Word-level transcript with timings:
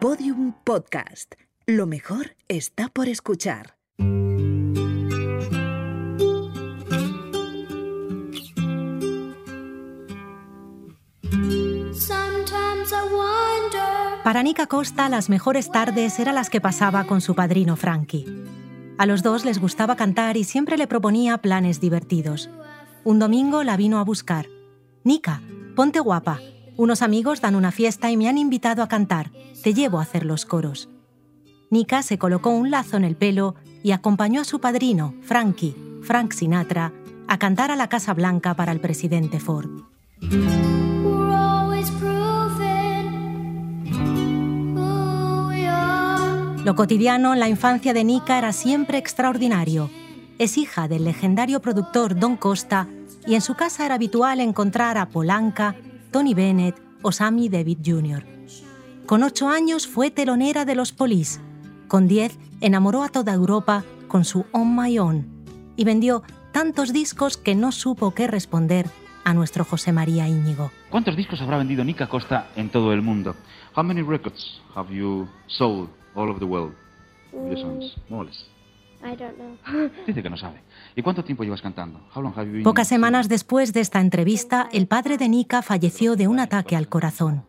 Podium 0.00 0.52
Podcast. 0.62 1.34
Lo 1.66 1.88
mejor 1.88 2.36
está 2.46 2.88
por 2.88 3.08
escuchar. 3.08 3.74
Para 14.22 14.42
Nika 14.44 14.68
Costa, 14.68 15.08
las 15.08 15.28
mejores 15.28 15.72
tardes 15.72 16.20
eran 16.20 16.36
las 16.36 16.48
que 16.48 16.60
pasaba 16.60 17.04
con 17.08 17.20
su 17.20 17.34
padrino 17.34 17.74
Frankie. 17.74 18.24
A 18.98 19.06
los 19.06 19.24
dos 19.24 19.44
les 19.44 19.58
gustaba 19.60 19.96
cantar 19.96 20.36
y 20.36 20.44
siempre 20.44 20.78
le 20.78 20.86
proponía 20.86 21.38
planes 21.38 21.80
divertidos. 21.80 22.48
Un 23.02 23.18
domingo 23.18 23.64
la 23.64 23.76
vino 23.76 23.98
a 23.98 24.04
buscar. 24.04 24.46
Nika, 25.02 25.42
ponte 25.74 25.98
guapa. 25.98 26.38
Unos 26.78 27.02
amigos 27.02 27.40
dan 27.40 27.56
una 27.56 27.72
fiesta 27.72 28.08
y 28.08 28.16
me 28.16 28.28
han 28.28 28.38
invitado 28.38 28.84
a 28.84 28.88
cantar. 28.88 29.32
Te 29.64 29.74
llevo 29.74 29.98
a 29.98 30.02
hacer 30.02 30.24
los 30.24 30.46
coros. 30.46 30.88
Nika 31.70 32.04
se 32.04 32.18
colocó 32.18 32.50
un 32.50 32.70
lazo 32.70 32.96
en 32.96 33.02
el 33.02 33.16
pelo 33.16 33.56
y 33.82 33.90
acompañó 33.90 34.42
a 34.42 34.44
su 34.44 34.60
padrino, 34.60 35.12
Frankie, 35.22 35.74
Frank 36.04 36.32
Sinatra, 36.32 36.92
a 37.26 37.36
cantar 37.36 37.72
a 37.72 37.76
la 37.76 37.88
Casa 37.88 38.14
Blanca 38.14 38.54
para 38.54 38.70
el 38.70 38.78
presidente 38.78 39.40
Ford. 39.40 39.68
Lo 46.64 46.76
cotidiano 46.76 47.32
en 47.32 47.40
la 47.40 47.48
infancia 47.48 47.92
de 47.92 48.04
Nika 48.04 48.38
era 48.38 48.52
siempre 48.52 48.98
extraordinario. 48.98 49.90
Es 50.38 50.56
hija 50.56 50.86
del 50.86 51.02
legendario 51.02 51.60
productor 51.60 52.16
Don 52.16 52.36
Costa 52.36 52.86
y 53.26 53.34
en 53.34 53.40
su 53.40 53.56
casa 53.56 53.84
era 53.84 53.96
habitual 53.96 54.38
encontrar 54.38 54.96
a 54.96 55.08
Polanca, 55.08 55.74
Tony 56.10 56.34
Bennett 56.34 56.76
o 57.02 57.12
Sammy 57.12 57.48
David 57.48 57.78
Jr. 57.84 58.24
Con 59.06 59.22
ocho 59.22 59.48
años 59.48 59.86
fue 59.86 60.10
telonera 60.10 60.64
de 60.64 60.74
los 60.74 60.92
Police. 60.92 61.40
Con 61.86 62.08
diez 62.08 62.38
enamoró 62.60 63.02
a 63.02 63.08
toda 63.08 63.32
Europa 63.34 63.84
con 64.08 64.24
su 64.24 64.46
On 64.52 64.76
My 64.76 64.98
Own 64.98 65.26
y 65.76 65.84
vendió 65.84 66.22
tantos 66.52 66.92
discos 66.92 67.36
que 67.36 67.54
no 67.54 67.72
supo 67.72 68.12
qué 68.12 68.26
responder 68.26 68.86
a 69.24 69.34
nuestro 69.34 69.64
José 69.64 69.92
María 69.92 70.28
Íñigo. 70.28 70.70
¿Cuántos 70.90 71.16
discos 71.16 71.40
habrá 71.40 71.58
vendido 71.58 71.84
Nika 71.84 72.08
Costa 72.08 72.48
en 72.56 72.70
todo 72.70 72.92
el 72.92 73.02
mundo? 73.02 73.36
How 73.76 73.84
many 73.84 74.02
records 74.02 74.60
have 74.74 74.92
you 74.94 75.28
sold 75.46 75.90
all 76.14 76.28
over 76.28 76.38
the 76.38 76.46
world? 76.46 76.72
More. 78.08 78.28
I 79.02 79.16
don't 79.16 79.36
know. 79.36 79.90
Dice 80.06 80.22
que 80.22 80.30
no 80.30 80.36
sabe. 80.36 80.60
¿Y 80.96 81.02
cuánto 81.02 81.24
tiempo 81.24 81.44
llevas 81.44 81.62
cantando? 81.62 82.00
How 82.14 82.22
long 82.22 82.32
have 82.36 82.46
you 82.46 82.52
been 82.52 82.62
Pocas 82.64 82.88
semanas 82.88 83.28
después 83.28 83.72
de 83.72 83.80
esta 83.80 84.00
entrevista, 84.00 84.68
el 84.72 84.86
padre 84.86 85.16
de 85.18 85.28
Nika 85.28 85.62
falleció 85.62 86.16
de 86.16 86.28
un 86.28 86.40
ataque 86.40 86.76
al 86.76 86.88
corazón. 86.88 87.44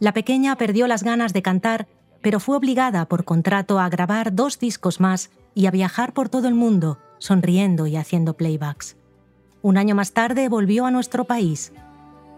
La 0.00 0.12
pequeña 0.12 0.56
perdió 0.56 0.86
las 0.86 1.02
ganas 1.02 1.32
de 1.32 1.42
cantar, 1.42 1.86
pero 2.22 2.40
fue 2.40 2.56
obligada 2.56 3.06
por 3.06 3.24
contrato 3.24 3.78
a 3.78 3.88
grabar 3.88 4.34
dos 4.34 4.58
discos 4.58 4.98
más 4.98 5.30
y 5.54 5.66
a 5.66 5.70
viajar 5.70 6.12
por 6.12 6.28
todo 6.28 6.48
el 6.48 6.54
mundo, 6.54 6.98
sonriendo 7.18 7.86
y 7.86 7.96
haciendo 7.96 8.34
playbacks. 8.34 8.96
Un 9.62 9.76
año 9.76 9.94
más 9.94 10.12
tarde 10.12 10.48
volvió 10.48 10.86
a 10.86 10.90
nuestro 10.90 11.24
país. 11.24 11.72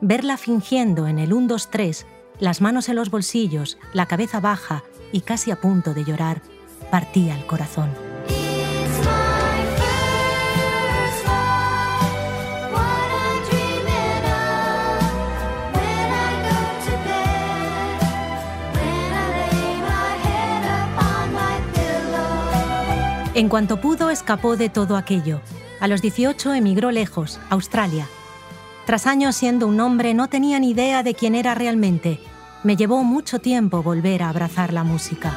Verla 0.00 0.36
fingiendo 0.36 1.06
en 1.06 1.18
el 1.18 1.32
1, 1.32 1.46
2, 1.46 1.70
3, 1.70 2.06
las 2.40 2.60
manos 2.60 2.88
en 2.88 2.96
los 2.96 3.10
bolsillos, 3.10 3.78
la 3.92 4.06
cabeza 4.06 4.40
baja 4.40 4.82
y 5.12 5.20
casi 5.20 5.52
a 5.52 5.60
punto 5.60 5.94
de 5.94 6.04
llorar, 6.04 6.42
partía 6.90 7.36
el 7.36 7.46
corazón. 7.46 8.11
En 23.34 23.48
cuanto 23.48 23.80
pudo, 23.80 24.10
escapó 24.10 24.58
de 24.58 24.68
todo 24.68 24.96
aquello. 24.96 25.40
A 25.80 25.88
los 25.88 26.02
18 26.02 26.52
emigró 26.52 26.90
lejos, 26.90 27.40
a 27.48 27.54
Australia. 27.54 28.06
Tras 28.84 29.06
años 29.06 29.36
siendo 29.36 29.66
un 29.66 29.80
hombre, 29.80 30.12
no 30.12 30.28
tenía 30.28 30.58
ni 30.58 30.70
idea 30.70 31.02
de 31.02 31.14
quién 31.14 31.34
era 31.34 31.54
realmente. 31.54 32.20
Me 32.62 32.76
llevó 32.76 33.02
mucho 33.04 33.38
tiempo 33.38 33.82
volver 33.82 34.22
a 34.22 34.28
abrazar 34.28 34.74
la 34.74 34.84
música. 34.84 35.32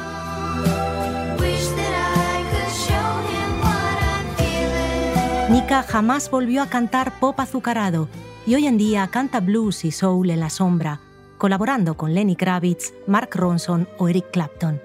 Nika 5.50 5.82
jamás 5.82 6.30
volvió 6.30 6.62
a 6.62 6.66
cantar 6.66 7.18
pop 7.18 7.40
azucarado 7.40 8.08
y 8.46 8.56
hoy 8.56 8.66
en 8.66 8.76
día 8.76 9.08
canta 9.08 9.40
blues 9.40 9.86
y 9.86 9.90
soul 9.90 10.28
en 10.30 10.40
la 10.40 10.50
sombra, 10.50 11.00
colaborando 11.38 11.96
con 11.96 12.12
Lenny 12.12 12.36
Kravitz, 12.36 12.92
Mark 13.06 13.30
Ronson 13.32 13.88
o 13.96 14.08
Eric 14.08 14.30
Clapton. 14.32 14.82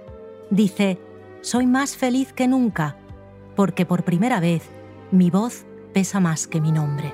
Dice, 0.49 0.99
soy 1.41 1.65
más 1.65 1.97
feliz 1.97 2.31
que 2.33 2.47
nunca, 2.47 2.95
porque 3.55 3.85
por 3.85 4.03
primera 4.03 4.39
vez 4.39 4.63
mi 5.11 5.29
voz 5.29 5.65
pesa 5.93 6.19
más 6.19 6.47
que 6.47 6.61
mi 6.61 6.71
nombre. 6.71 7.13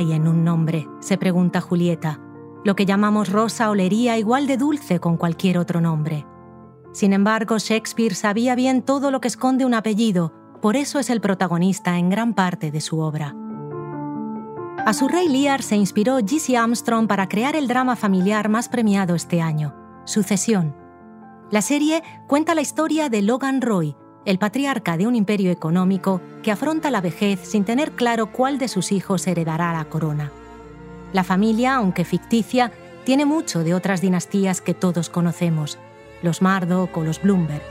Hay 0.00 0.12
en 0.12 0.26
un 0.26 0.44
nombre? 0.44 0.88
se 1.00 1.18
pregunta 1.18 1.60
Julieta. 1.60 2.20
Lo 2.64 2.74
que 2.74 2.86
llamamos 2.86 3.30
rosa 3.30 3.70
olería 3.70 4.18
igual 4.18 4.46
de 4.46 4.56
dulce 4.56 4.98
con 4.98 5.16
cualquier 5.16 5.58
otro 5.58 5.80
nombre. 5.80 6.26
Sin 6.92 7.12
embargo, 7.12 7.58
Shakespeare 7.58 8.14
sabía 8.14 8.54
bien 8.54 8.82
todo 8.82 9.10
lo 9.10 9.20
que 9.20 9.28
esconde 9.28 9.64
un 9.64 9.74
apellido, 9.74 10.32
por 10.60 10.76
eso 10.76 10.98
es 10.98 11.10
el 11.10 11.20
protagonista 11.20 11.98
en 11.98 12.10
gran 12.10 12.34
parte 12.34 12.70
de 12.70 12.80
su 12.80 13.00
obra. 13.00 13.34
A 14.86 14.92
su 14.94 15.06
rey 15.08 15.28
Lear 15.28 15.62
se 15.62 15.76
inspiró 15.76 16.18
G.C. 16.18 16.56
Armstrong 16.56 17.06
para 17.06 17.28
crear 17.28 17.54
el 17.54 17.68
drama 17.68 17.94
familiar 17.94 18.48
más 18.48 18.68
premiado 18.68 19.14
este 19.14 19.42
año, 19.42 19.74
Sucesión. 20.04 20.74
La 21.50 21.62
serie 21.62 22.02
cuenta 22.26 22.54
la 22.54 22.62
historia 22.62 23.10
de 23.10 23.22
Logan 23.22 23.60
Roy, 23.60 23.96
el 24.24 24.38
patriarca 24.38 24.96
de 24.96 25.06
un 25.06 25.16
imperio 25.16 25.50
económico 25.50 26.20
que 26.42 26.50
afronta 26.50 26.90
la 26.90 27.00
vejez 27.00 27.40
sin 27.42 27.64
tener 27.64 27.92
claro 27.92 28.32
cuál 28.32 28.58
de 28.58 28.68
sus 28.68 28.92
hijos 28.92 29.26
heredará 29.26 29.72
la 29.72 29.84
corona. 29.86 30.30
La 31.12 31.24
familia, 31.24 31.76
aunque 31.76 32.04
ficticia, 32.04 32.70
tiene 33.04 33.24
mucho 33.24 33.64
de 33.64 33.74
otras 33.74 34.00
dinastías 34.00 34.60
que 34.60 34.74
todos 34.74 35.08
conocemos, 35.08 35.78
los 36.22 36.42
Murdoch 36.42 36.96
o 36.96 37.02
los 37.02 37.22
Bloomberg. 37.22 37.62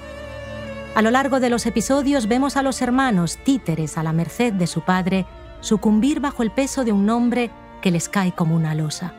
A 0.95 1.01
lo 1.01 1.11
largo 1.11 1.39
de 1.39 1.49
los 1.49 1.65
episodios 1.65 2.27
vemos 2.27 2.57
a 2.57 2.63
los 2.63 2.81
hermanos, 2.81 3.37
títeres 3.37 3.97
a 3.97 4.03
la 4.03 4.11
merced 4.11 4.53
de 4.53 4.67
su 4.67 4.81
padre, 4.81 5.25
sucumbir 5.61 6.19
bajo 6.19 6.41
el 6.41 6.51
peso 6.51 6.83
de 6.83 6.91
un 6.91 7.05
nombre 7.05 7.51
que 7.81 7.91
les 7.91 8.09
cae 8.09 8.33
como 8.33 8.55
una 8.55 8.73
losa. 8.73 9.13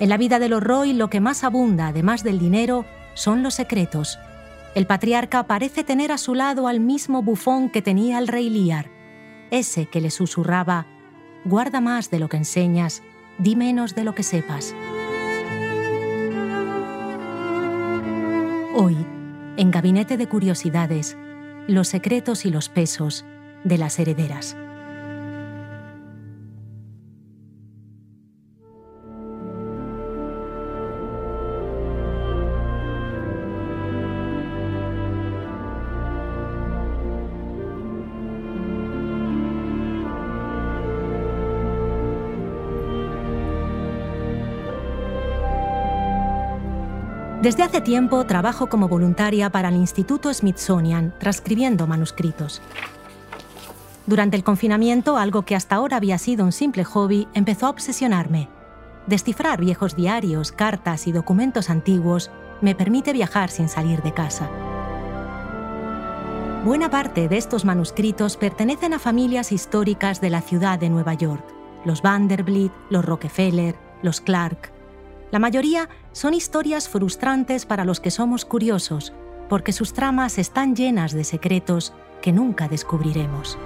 En 0.00 0.08
la 0.08 0.16
vida 0.16 0.40
de 0.40 0.48
los 0.48 0.62
Roy 0.62 0.92
lo 0.92 1.08
que 1.08 1.20
más 1.20 1.44
abunda, 1.44 1.88
además 1.88 2.24
del 2.24 2.40
dinero, 2.40 2.84
son 3.14 3.42
los 3.42 3.54
secretos, 3.54 4.18
el 4.74 4.86
patriarca 4.86 5.46
parece 5.46 5.84
tener 5.84 6.12
a 6.12 6.18
su 6.18 6.34
lado 6.34 6.66
al 6.66 6.80
mismo 6.80 7.22
bufón 7.22 7.68
que 7.68 7.82
tenía 7.82 8.18
el 8.18 8.28
rey 8.28 8.48
Lear, 8.48 8.90
ese 9.50 9.86
que 9.86 10.00
le 10.00 10.10
susurraba, 10.10 10.86
guarda 11.44 11.80
más 11.80 12.10
de 12.10 12.18
lo 12.18 12.28
que 12.28 12.38
enseñas, 12.38 13.02
di 13.38 13.54
menos 13.56 13.94
de 13.94 14.04
lo 14.04 14.14
que 14.14 14.22
sepas. 14.22 14.74
Hoy, 18.74 18.96
en 19.58 19.70
Gabinete 19.70 20.16
de 20.16 20.26
Curiosidades, 20.26 21.18
los 21.68 21.88
secretos 21.88 22.46
y 22.46 22.50
los 22.50 22.70
pesos 22.70 23.26
de 23.64 23.76
las 23.76 23.98
herederas. 23.98 24.56
Desde 47.42 47.64
hace 47.64 47.80
tiempo 47.80 48.24
trabajo 48.24 48.68
como 48.68 48.86
voluntaria 48.86 49.50
para 49.50 49.68
el 49.68 49.74
Instituto 49.74 50.32
Smithsonian, 50.32 51.12
transcribiendo 51.18 51.88
manuscritos. 51.88 52.62
Durante 54.06 54.36
el 54.36 54.44
confinamiento, 54.44 55.16
algo 55.16 55.42
que 55.42 55.56
hasta 55.56 55.74
ahora 55.74 55.96
había 55.96 56.18
sido 56.18 56.44
un 56.44 56.52
simple 56.52 56.84
hobby 56.84 57.26
empezó 57.34 57.66
a 57.66 57.70
obsesionarme. 57.70 58.48
Descifrar 59.08 59.60
viejos 59.60 59.96
diarios, 59.96 60.52
cartas 60.52 61.08
y 61.08 61.12
documentos 61.12 61.68
antiguos 61.68 62.30
me 62.60 62.76
permite 62.76 63.12
viajar 63.12 63.50
sin 63.50 63.68
salir 63.68 64.02
de 64.02 64.14
casa. 64.14 64.48
Buena 66.64 66.90
parte 66.90 67.26
de 67.26 67.38
estos 67.38 67.64
manuscritos 67.64 68.36
pertenecen 68.36 68.94
a 68.94 69.00
familias 69.00 69.50
históricas 69.50 70.20
de 70.20 70.30
la 70.30 70.42
ciudad 70.42 70.78
de 70.78 70.90
Nueva 70.90 71.14
York, 71.14 71.44
los 71.84 72.02
Vanderbilt, 72.02 72.72
los 72.88 73.04
Rockefeller, 73.04 73.74
los 74.00 74.20
Clark. 74.20 74.72
La 75.32 75.38
mayoría 75.38 75.88
son 76.12 76.34
historias 76.34 76.90
frustrantes 76.90 77.64
para 77.64 77.86
los 77.86 78.00
que 78.00 78.10
somos 78.10 78.44
curiosos, 78.44 79.14
porque 79.48 79.72
sus 79.72 79.94
tramas 79.94 80.36
están 80.36 80.76
llenas 80.76 81.12
de 81.12 81.24
secretos 81.24 81.94
que 82.20 82.32
nunca 82.32 82.68
descubriremos. 82.68 83.56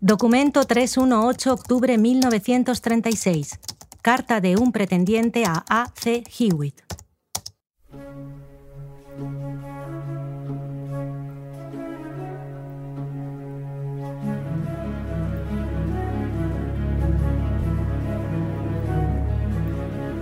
Documento 0.00 0.64
318, 0.64 1.52
octubre 1.52 1.98
1936. 1.98 3.60
Carta 4.00 4.40
de 4.40 4.56
un 4.56 4.72
pretendiente 4.72 5.44
a 5.44 5.62
A. 5.68 5.92
C. 5.94 6.24
Hewitt. 6.38 6.89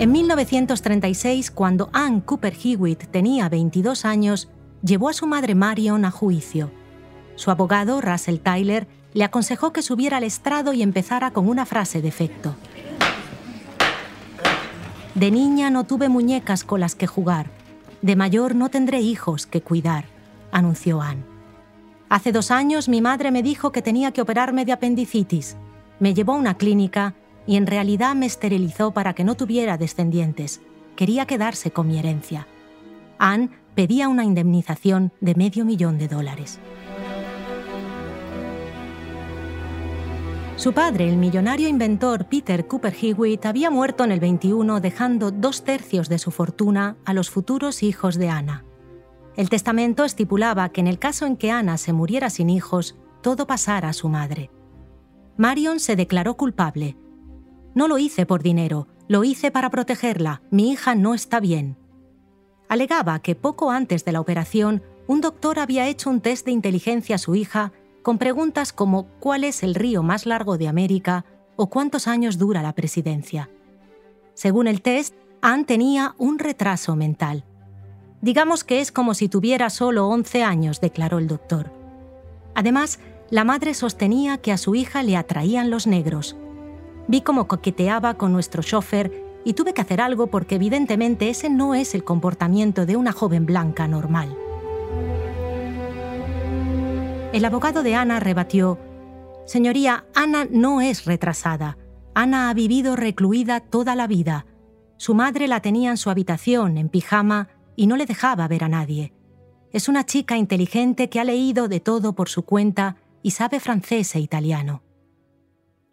En 0.01 0.13
1936, 0.13 1.51
cuando 1.51 1.91
Ann 1.93 2.21
Cooper 2.21 2.55
Hewitt 2.55 3.07
tenía 3.11 3.49
22 3.49 4.05
años, 4.05 4.49
llevó 4.81 5.09
a 5.09 5.13
su 5.13 5.27
madre 5.27 5.57
Marion 5.57 6.05
a 6.05 6.13
juicio. 6.13 6.71
Su 7.35 7.51
abogado, 7.51 8.01
Russell 8.01 8.39
Tyler, 8.39 8.87
le 9.13 9.25
aconsejó 9.25 9.73
que 9.73 9.83
subiera 9.83 10.19
al 10.19 10.23
estrado 10.23 10.73
y 10.73 10.83
empezara 10.83 11.33
con 11.33 11.49
una 11.49 11.67
frase 11.67 12.01
de 12.01 12.07
efecto. 12.07 12.55
De 15.17 15.33
niña 15.33 15.69
no 15.69 15.83
tuve 15.83 16.09
muñecas 16.09 16.63
con 16.63 16.79
las 16.79 16.95
que 16.95 17.09
jugar. 17.09 17.51
De 18.01 18.15
mayor 18.15 18.55
no 18.55 18.69
tendré 18.69 19.01
hijos 19.01 19.49
que 19.49 19.63
cuidar, 19.63 20.05
anunció 20.53 21.03
Anne. 21.03 21.25
Hace 22.09 22.31
dos 22.31 22.53
años 22.53 22.89
mi 22.89 23.01
madre 23.01 23.33
me 23.33 23.43
dijo 23.43 23.73
que 23.73 23.83
tenía 23.83 24.13
que 24.13 24.23
operarme 24.23 24.65
de 24.65 24.71
apendicitis. 24.71 25.57
Me 25.99 26.15
llevó 26.15 26.35
a 26.35 26.37
una 26.37 26.57
clínica 26.57 27.17
y 27.49 27.57
en 27.57 27.67
realidad 27.67 28.15
me 28.15 28.27
esterilizó 28.27 28.93
para 28.93 29.15
que 29.15 29.25
no 29.25 29.35
tuviera 29.35 29.79
descendientes. 29.79 30.61
Quería 30.97 31.25
quedarse 31.25 31.71
con 31.71 31.89
mi 31.89 31.99
herencia. 31.99 32.47
Anne 33.19 33.49
pedía 33.75 34.11
una 34.11 34.23
indemnización 34.23 35.13
de 35.23 35.35
medio 35.35 35.65
millón 35.65 35.97
de 35.97 36.09
dólares. 36.09 36.61
Su 40.57 40.75
padre, 40.75 41.09
el 41.09 41.17
millonario 41.17 41.69
inventor 41.69 42.27
Peter 42.27 42.67
Cooper 42.67 42.95
Hewitt, 43.01 43.47
había 43.47 43.71
muerto 43.71 44.05
en 44.05 44.13
el 44.13 44.21
21 44.21 44.81
dejando 44.81 45.31
dos 45.31 45.65
tercios 45.65 46.11
de 46.11 46.19
su 46.19 46.31
fortuna 46.31 46.99
a 47.07 47.15
los 47.15 47.31
futuros 47.31 47.83
hijos 47.83 48.17
de 48.17 48.29
Ana. 48.29 48.67
El 49.37 49.49
testamento 49.49 50.05
estipulaba 50.05 50.69
que 50.69 50.83
en 50.83 50.87
el 50.87 50.99
caso 50.99 51.25
en 51.25 51.39
que 51.39 51.51
Ana 51.51 51.79
se 51.79 51.95
muriera 51.95 52.29
sin 52.29 52.51
hijos, 52.51 52.97
todo 53.23 53.47
pasara 53.47 53.89
a 53.89 53.95
su 53.95 54.11
madre. 54.11 54.51
Marion 55.39 55.81
se 55.81 55.97
declaró 55.97 56.37
culpable. 56.37 56.97
No 57.79 57.87
lo 57.87 57.99
hice 57.99 58.27
por 58.27 58.43
dinero, 58.43 58.89
lo 59.07 59.23
hice 59.23 59.53
para 59.53 59.71
protegerla, 59.71 60.43
mi 60.51 60.73
hija 60.73 60.97
no 60.97 61.15
está 61.15 61.39
bien. 61.39 61.77
Alegaba 62.69 63.21
que 63.21 63.37
poco 63.37 63.71
antes 63.71 64.05
de 64.05 64.11
la 64.11 64.21
operación, 64.21 64.83
un 65.07 65.21
doctor 65.21 65.61
había 65.61 65.87
hecho 65.87 66.11
un 66.11 66.21
test 66.21 66.45
de 66.45 66.51
inteligencia 66.51 67.15
a 67.15 67.19
su 67.19 67.37
hija 67.37 67.71
con 68.03 68.19
preguntas 68.19 68.73
como 68.73 69.07
¿cuál 69.21 69.45
es 69.45 69.63
el 69.63 69.77
río 69.77 70.03
más 70.03 70.27
largo 70.27 70.59
de 70.59 70.67
América? 70.67 71.25
o 71.55 71.69
¿cuántos 71.69 72.09
años 72.09 72.37
dura 72.37 72.63
la 72.63 72.73
presidencia? 72.73 73.49
Según 74.35 74.67
el 74.67 74.83
test, 74.83 75.15
Anne 75.41 75.63
tenía 75.63 76.17
un 76.19 76.41
retraso 76.41 76.97
mental. 76.97 77.45
Digamos 78.23 78.65
que 78.65 78.81
es 78.81 78.91
como 78.91 79.15
si 79.15 79.29
tuviera 79.29 79.71
solo 79.71 80.09
11 80.09 80.43
años, 80.43 80.81
declaró 80.81 81.19
el 81.19 81.29
doctor. 81.29 81.71
Además, 82.57 82.99
la 83.31 83.45
madre 83.45 83.73
sostenía 83.73 84.39
que 84.39 84.51
a 84.51 84.59
su 84.59 84.75
hija 84.75 85.05
le 85.05 85.17
atraían 85.17 85.71
los 85.71 85.87
negros. 85.87 86.35
Vi 87.09 87.23
cómo 87.23 87.49
coqueteaba 87.49 88.15
con 88.15 88.33
nuestro 88.33 88.63
chofer 88.63 89.25
y 89.45 89.55
tuve 89.55 89.73
que 89.73 89.81
hacer 89.81 90.01
algo 90.01 90.27
porque 90.27 90.57
evidentemente 90.57 91.31
ese 91.31 91.49
no 91.49 91.75
es 91.75 91.95
el 91.95 92.05
comportamiento 92.05 92.85
de 92.85 92.97
una 92.97 93.13
joven 93.13 93.47
blanca 93.47 93.89
normal. 93.89 94.37
El 97.33 97.45
abogado 97.45 97.83
de 97.83 97.95
Ana 97.95 98.21
rebatió, 98.21 98.79
Señoría, 99.47 100.05
Ana 100.15 100.47
no 100.51 100.83
es 100.83 101.07
retrasada. 101.07 101.79
Ana 102.15 102.51
ha 102.51 102.55
vivido 102.55 102.97
recluida 102.97 103.61
toda 103.61 103.95
la 103.95 104.07
vida. 104.07 104.45
Su 104.99 105.15
madre 105.15 105.49
la 105.49 105.61
tenía 105.61 105.91
en 105.91 105.97
su 105.97 106.11
habitación, 106.11 106.77
en 106.77 106.91
pijama, 106.91 107.49
y 107.75 107.87
no 107.87 107.97
le 107.97 108.05
dejaba 108.05 108.49
ver 108.49 108.65
a 108.65 108.69
nadie. 108.69 109.15
Es 109.73 109.89
una 109.89 110.05
chica 110.05 110.37
inteligente 110.37 111.09
que 111.09 111.21
ha 111.21 111.25
leído 111.25 111.69
de 111.69 111.81
todo 111.81 112.15
por 112.15 112.29
su 112.29 112.43
cuenta 112.43 112.97
y 113.23 113.31
sabe 113.31 113.61
francés 113.61 114.15
e 114.15 114.21
italiano. 114.21 114.83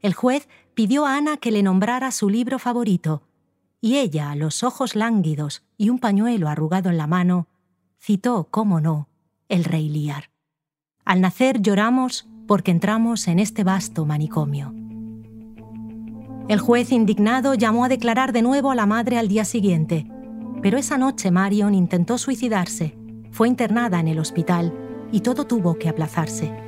El 0.01 0.13
juez 0.13 0.49
pidió 0.75 1.05
a 1.05 1.15
Ana 1.15 1.37
que 1.37 1.51
le 1.51 1.63
nombrara 1.63 2.11
su 2.11 2.29
libro 2.29 2.59
favorito, 2.59 3.23
y 3.81 3.97
ella, 3.97 4.35
los 4.35 4.63
ojos 4.63 4.95
lánguidos 4.95 5.63
y 5.77 5.89
un 5.89 5.99
pañuelo 5.99 6.49
arrugado 6.49 6.89
en 6.89 6.97
la 6.97 7.07
mano, 7.07 7.47
citó, 7.99 8.47
cómo 8.51 8.81
no, 8.81 9.07
El 9.47 9.63
Rey 9.63 9.89
Lear. 9.89 10.31
Al 11.05 11.21
nacer 11.21 11.61
lloramos 11.61 12.27
porque 12.47 12.71
entramos 12.71 13.27
en 13.27 13.39
este 13.39 13.63
vasto 13.63 14.05
manicomio. 14.05 14.73
El 16.47 16.59
juez 16.59 16.91
indignado 16.91 17.53
llamó 17.53 17.85
a 17.85 17.89
declarar 17.89 18.33
de 18.33 18.41
nuevo 18.41 18.69
a 18.69 18.75
la 18.75 18.85
madre 18.85 19.17
al 19.17 19.27
día 19.27 19.45
siguiente, 19.45 20.07
pero 20.61 20.77
esa 20.77 20.97
noche 20.97 21.31
Marion 21.31 21.73
intentó 21.73 22.17
suicidarse, 22.17 22.97
fue 23.31 23.47
internada 23.47 23.99
en 23.99 24.07
el 24.07 24.19
hospital 24.19 24.73
y 25.11 25.21
todo 25.21 25.45
tuvo 25.45 25.75
que 25.79 25.89
aplazarse. 25.89 26.64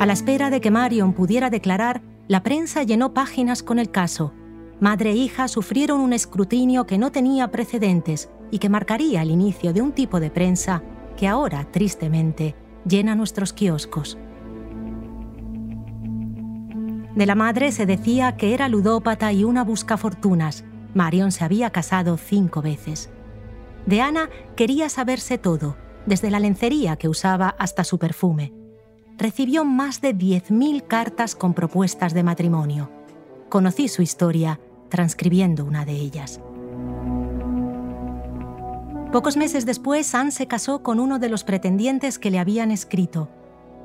A 0.00 0.06
la 0.06 0.12
espera 0.12 0.48
de 0.50 0.60
que 0.60 0.70
Marion 0.70 1.12
pudiera 1.12 1.50
declarar, 1.50 2.02
la 2.28 2.44
prensa 2.44 2.84
llenó 2.84 3.14
páginas 3.14 3.64
con 3.64 3.80
el 3.80 3.90
caso. 3.90 4.32
Madre 4.78 5.10
e 5.10 5.16
hija 5.16 5.48
sufrieron 5.48 6.00
un 6.00 6.12
escrutinio 6.12 6.86
que 6.86 6.98
no 6.98 7.10
tenía 7.10 7.50
precedentes 7.50 8.30
y 8.52 8.60
que 8.60 8.68
marcaría 8.68 9.22
el 9.22 9.30
inicio 9.30 9.72
de 9.72 9.82
un 9.82 9.90
tipo 9.90 10.20
de 10.20 10.30
prensa 10.30 10.84
que 11.16 11.26
ahora, 11.26 11.68
tristemente, 11.72 12.54
llena 12.86 13.16
nuestros 13.16 13.52
kioscos. 13.52 14.18
De 17.16 17.26
la 17.26 17.34
madre 17.34 17.72
se 17.72 17.84
decía 17.84 18.36
que 18.36 18.54
era 18.54 18.68
ludópata 18.68 19.32
y 19.32 19.42
una 19.42 19.64
buscafortunas. 19.64 20.64
Marion 20.94 21.32
se 21.32 21.44
había 21.44 21.70
casado 21.70 22.16
cinco 22.16 22.62
veces. 22.62 23.10
De 23.84 24.00
Ana 24.00 24.30
quería 24.54 24.88
saberse 24.90 25.38
todo, 25.38 25.76
desde 26.06 26.30
la 26.30 26.38
lencería 26.38 26.94
que 26.94 27.08
usaba 27.08 27.48
hasta 27.58 27.82
su 27.82 27.98
perfume. 27.98 28.57
Recibió 29.18 29.64
más 29.64 30.00
de 30.00 30.14
10.000 30.14 30.86
cartas 30.86 31.34
con 31.34 31.52
propuestas 31.52 32.14
de 32.14 32.22
matrimonio. 32.22 32.88
Conocí 33.48 33.88
su 33.88 34.00
historia 34.00 34.60
transcribiendo 34.90 35.64
una 35.64 35.84
de 35.84 35.92
ellas. 35.92 36.40
Pocos 39.10 39.36
meses 39.36 39.66
después, 39.66 40.14
Anne 40.14 40.30
se 40.30 40.46
casó 40.46 40.84
con 40.84 41.00
uno 41.00 41.18
de 41.18 41.28
los 41.28 41.42
pretendientes 41.42 42.20
que 42.20 42.30
le 42.30 42.38
habían 42.38 42.70
escrito. 42.70 43.28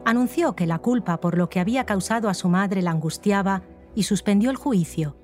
Anunció 0.05 0.55
que 0.55 0.67
la 0.67 0.77
culpa 0.77 1.19
por 1.19 1.35
lo 1.35 1.49
que 1.49 1.59
había 1.59 1.85
causado 1.85 2.29
a 2.29 2.35
su 2.35 2.47
madre 2.47 2.83
la 2.83 2.91
angustiaba 2.91 3.63
y 3.95 4.03
suspendió 4.03 4.51
el 4.51 4.55
juicio. 4.55 5.17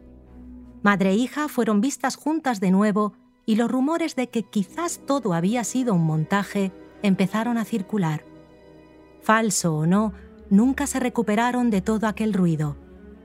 Madre 0.81 1.11
e 1.11 1.15
hija 1.15 1.49
fueron 1.49 1.81
vistas 1.81 2.15
juntas 2.15 2.59
de 2.59 2.71
nuevo 2.71 3.13
y 3.45 3.57
los 3.57 3.69
rumores 3.69 4.15
de 4.15 4.29
que 4.29 4.41
quizás 4.41 5.01
todo 5.05 5.35
había 5.35 5.63
sido 5.63 5.93
un 5.93 6.05
montaje 6.05 6.71
empezaron 7.03 7.59
a 7.59 7.65
circular. 7.65 8.28
Falso 9.21 9.75
o 9.75 9.85
no, 9.85 10.13
nunca 10.49 10.87
se 10.87 10.99
recuperaron 10.99 11.69
de 11.69 11.81
todo 11.81 12.07
aquel 12.07 12.33
ruido. 12.33 12.77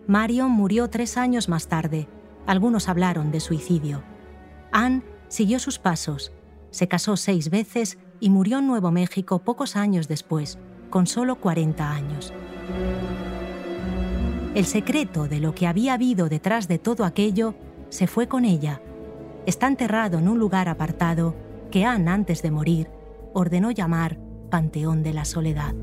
Marion 0.07 0.51
murió 0.51 0.91
tres 0.91 1.17
años 1.17 1.49
más 1.49 1.69
tarde. 1.69 2.09
Algunos 2.47 2.89
hablaron 2.89 3.31
de 3.31 3.41
suicidio. 3.41 4.03
Anne 4.73 5.03
siguió 5.29 5.59
sus 5.59 5.79
pasos 5.79 6.33
se 6.75 6.89
casó 6.89 7.17
seis 7.17 7.51
veces 7.51 7.99
y 8.19 8.31
murió 8.31 8.59
en 8.59 8.67
Nuevo 8.67 8.91
México 8.91 9.39
pocos 9.39 9.77
años 9.77 10.09
después, 10.09 10.59
con 10.91 11.07
solo 11.07 11.37
40 11.37 11.89
años. 11.89 12.33
El 14.57 14.65
secreto 14.65 15.29
de 15.29 15.39
lo 15.39 15.55
que 15.55 15.69
había 15.69 15.95
habido 15.95 16.29
detrás 16.29 16.67
de 16.67 16.81
todo 16.81 17.05
aquello 17.05 17.55
se 17.91 18.09
fue 18.09 18.27
con 18.27 18.45
ella. 18.45 18.81
Está 19.47 19.69
enterrado 19.69 20.19
en 20.19 20.27
un 20.27 20.41
lugar 20.41 20.69
apartado 20.69 21.37
que 21.71 21.85
Anne, 21.85 22.11
antes 22.11 22.43
de 22.43 22.51
morir, 22.51 22.91
ordenó 23.35 23.71
llamar 23.71 24.19
Panteón 24.55 25.03
de 25.03 25.13
la 25.13 25.25
Soledad. 25.25 25.75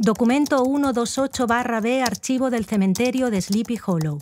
Documento 0.00 0.64
128-B, 0.64 2.02
archivo 2.02 2.50
del 2.50 2.64
cementerio 2.64 3.30
de 3.30 3.40
Sleepy 3.40 3.78
Hollow. 3.86 4.18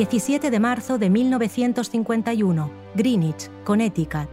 17 0.00 0.50
de 0.50 0.60
marzo 0.60 0.96
de 0.96 1.10
1951, 1.10 2.70
Greenwich, 2.94 3.50
Connecticut. 3.64 4.30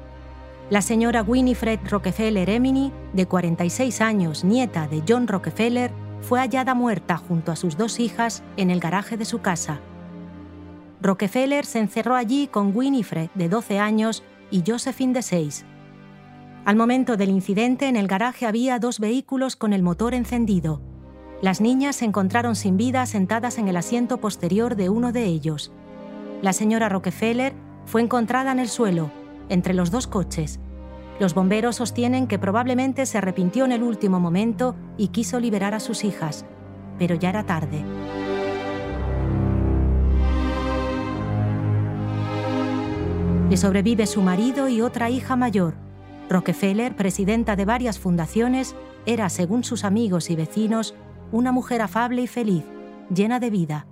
La 0.69 0.81
señora 0.81 1.24
Winifred 1.24 1.81
Rockefeller 1.89 2.50
Emini, 2.50 2.93
de 3.12 3.25
46 3.25 4.00
años, 4.00 4.45
nieta 4.45 4.88
de 4.88 5.03
John 5.05 5.27
Rockefeller, 5.27 5.91
fue 6.21 6.39
hallada 6.39 6.74
muerta 6.74 7.17
junto 7.17 7.51
a 7.51 7.57
sus 7.57 7.75
dos 7.75 8.00
hijas 8.00 8.43
en 8.55 8.71
el 8.71 8.79
garaje 8.79 9.17
de 9.17 9.25
su 9.25 9.39
casa. 9.41 9.81
Rockefeller 11.01 11.65
se 11.65 11.79
encerró 11.79 12.15
allí 12.15 12.47
con 12.47 12.74
Winifred, 12.74 13.29
de 13.36 13.50
12 13.50 13.77
años, 13.77 14.24
y 14.50 14.63
Josephine, 14.65 15.15
de 15.15 15.21
6. 15.21 15.65
Al 16.63 16.77
momento 16.77 17.17
del 17.17 17.29
incidente, 17.29 17.89
en 17.89 17.97
el 17.97 18.07
garaje 18.07 18.45
había 18.45 18.79
dos 18.79 19.01
vehículos 19.01 19.57
con 19.57 19.74
el 19.74 19.83
motor 19.83 20.13
encendido. 20.13 20.79
Las 21.41 21.62
niñas 21.62 21.98
se 21.98 22.06
encontraron 22.06 22.56
sin 22.56 22.77
vida 22.77 23.06
sentadas 23.06 23.60
en 23.60 23.67
el 23.67 23.77
asiento 23.77 24.17
posterior 24.17 24.75
de 24.75 24.89
uno 24.89 25.12
de 25.12 25.25
ellos. 25.25 25.72
La 26.41 26.51
señora 26.51 26.89
Rockefeller 26.89 27.53
fue 27.86 28.01
encontrada 28.01 28.51
en 28.51 28.60
el 28.60 28.70
suelo, 28.70 29.12
entre 29.48 29.75
los 29.75 29.91
dos 29.91 30.08
coches. 30.08 30.60
Los 31.20 31.36
bomberos 31.36 31.75
sostienen 31.75 32.25
que 32.25 32.39
probablemente 32.39 33.06
se 33.06 33.20
arrepintió 33.20 33.65
en 33.65 33.72
el 33.72 33.84
último 33.84 34.20
momento 34.20 34.75
y 34.98 35.10
quiso 35.10 35.39
liberar 35.39 35.75
a 35.75 35.79
sus 35.79 36.03
hijas, 36.03 36.44
pero 36.98 37.13
ya 37.13 37.29
era 37.29 37.46
tarde. 37.46 37.84
Le 43.50 43.58
sobrevive 43.58 44.08
su 44.08 44.24
marido 44.24 44.67
y 44.70 44.82
otra 44.82 45.12
hija 45.12 45.36
mayor. 45.36 45.75
Rockefeller, 46.29 46.96
presidenta 46.96 47.56
de 47.56 47.65
varias 47.65 48.00
fundaciones, 48.00 48.75
era, 49.06 49.29
según 49.29 49.63
sus 49.63 49.86
amigos 49.86 50.29
y 50.29 50.36
vecinos, 50.36 50.94
una 51.31 51.51
mujer 51.51 51.81
afable 51.81 52.22
y 52.22 52.27
feliz, 52.27 52.63
llena 53.13 53.39
de 53.39 53.50
vida. 53.50 53.88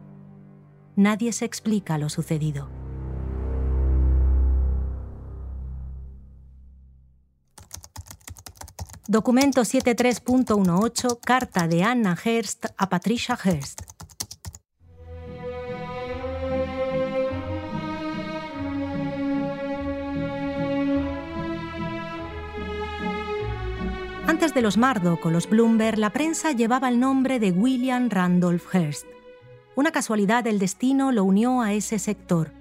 Nadie 0.96 1.34
se 1.34 1.46
explica 1.46 1.98
lo 1.98 2.10
sucedido. 2.10 2.70
Documento 9.08 9.62
73.18, 9.62 11.20
carta 11.20 11.68
de 11.68 11.84
Anna 11.84 12.18
Hearst 12.24 12.66
a 12.76 12.90
Patricia 12.90 13.38
Hearst. 13.42 13.95
Antes 24.36 24.54
de 24.54 24.62
los 24.62 24.76
Murdoch 24.78 25.26
o 25.26 25.30
los 25.30 25.50
Bloomberg, 25.50 25.98
la 25.98 26.10
prensa 26.10 26.52
llevaba 26.52 26.90
el 26.90 27.00
nombre 27.00 27.40
de 27.40 27.54
William 27.54 28.10
Randolph 28.10 28.66
Hearst. 28.76 29.06
Una 29.76 29.94
casualidad 29.94 30.44
del 30.44 30.60
destino 30.60 31.14
lo 31.14 31.24
unió 31.24 31.62
a 31.62 31.72
ese 31.72 32.00
sector. 32.00 32.52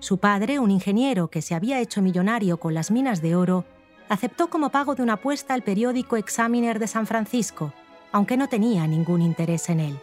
Su 0.00 0.18
padre, 0.18 0.58
un 0.58 0.72
ingeniero 0.72 1.28
que 1.28 1.40
se 1.40 1.54
había 1.54 1.78
hecho 1.78 2.02
millonario 2.02 2.58
con 2.58 2.74
las 2.74 2.90
minas 2.90 3.22
de 3.22 3.36
oro, 3.36 3.64
aceptó 4.08 4.50
como 4.50 4.70
pago 4.70 4.96
de 4.96 5.04
una 5.04 5.12
apuesta 5.12 5.54
el 5.54 5.62
periódico 5.62 6.16
Examiner 6.16 6.80
de 6.80 6.88
San 6.88 7.06
Francisco, 7.06 7.72
aunque 8.10 8.36
no 8.36 8.48
tenía 8.48 8.88
ningún 8.88 9.22
interés 9.22 9.68
en 9.68 9.78
él. 9.78 10.00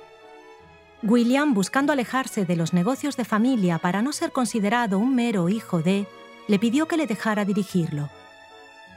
William, 1.04 1.54
buscando 1.54 1.92
alejarse 1.92 2.46
de 2.46 2.56
los 2.56 2.72
negocios 2.72 3.18
de 3.18 3.26
familia 3.26 3.80
para 3.80 4.02
no 4.02 4.14
ser 4.14 4.32
considerado 4.32 4.98
un 4.98 5.14
mero 5.14 5.50
hijo 5.50 5.82
de, 5.82 6.08
le 6.48 6.58
pidió 6.58 6.88
que 6.88 6.96
le 6.96 7.06
dejara 7.06 7.44
dirigirlo. 7.44 8.10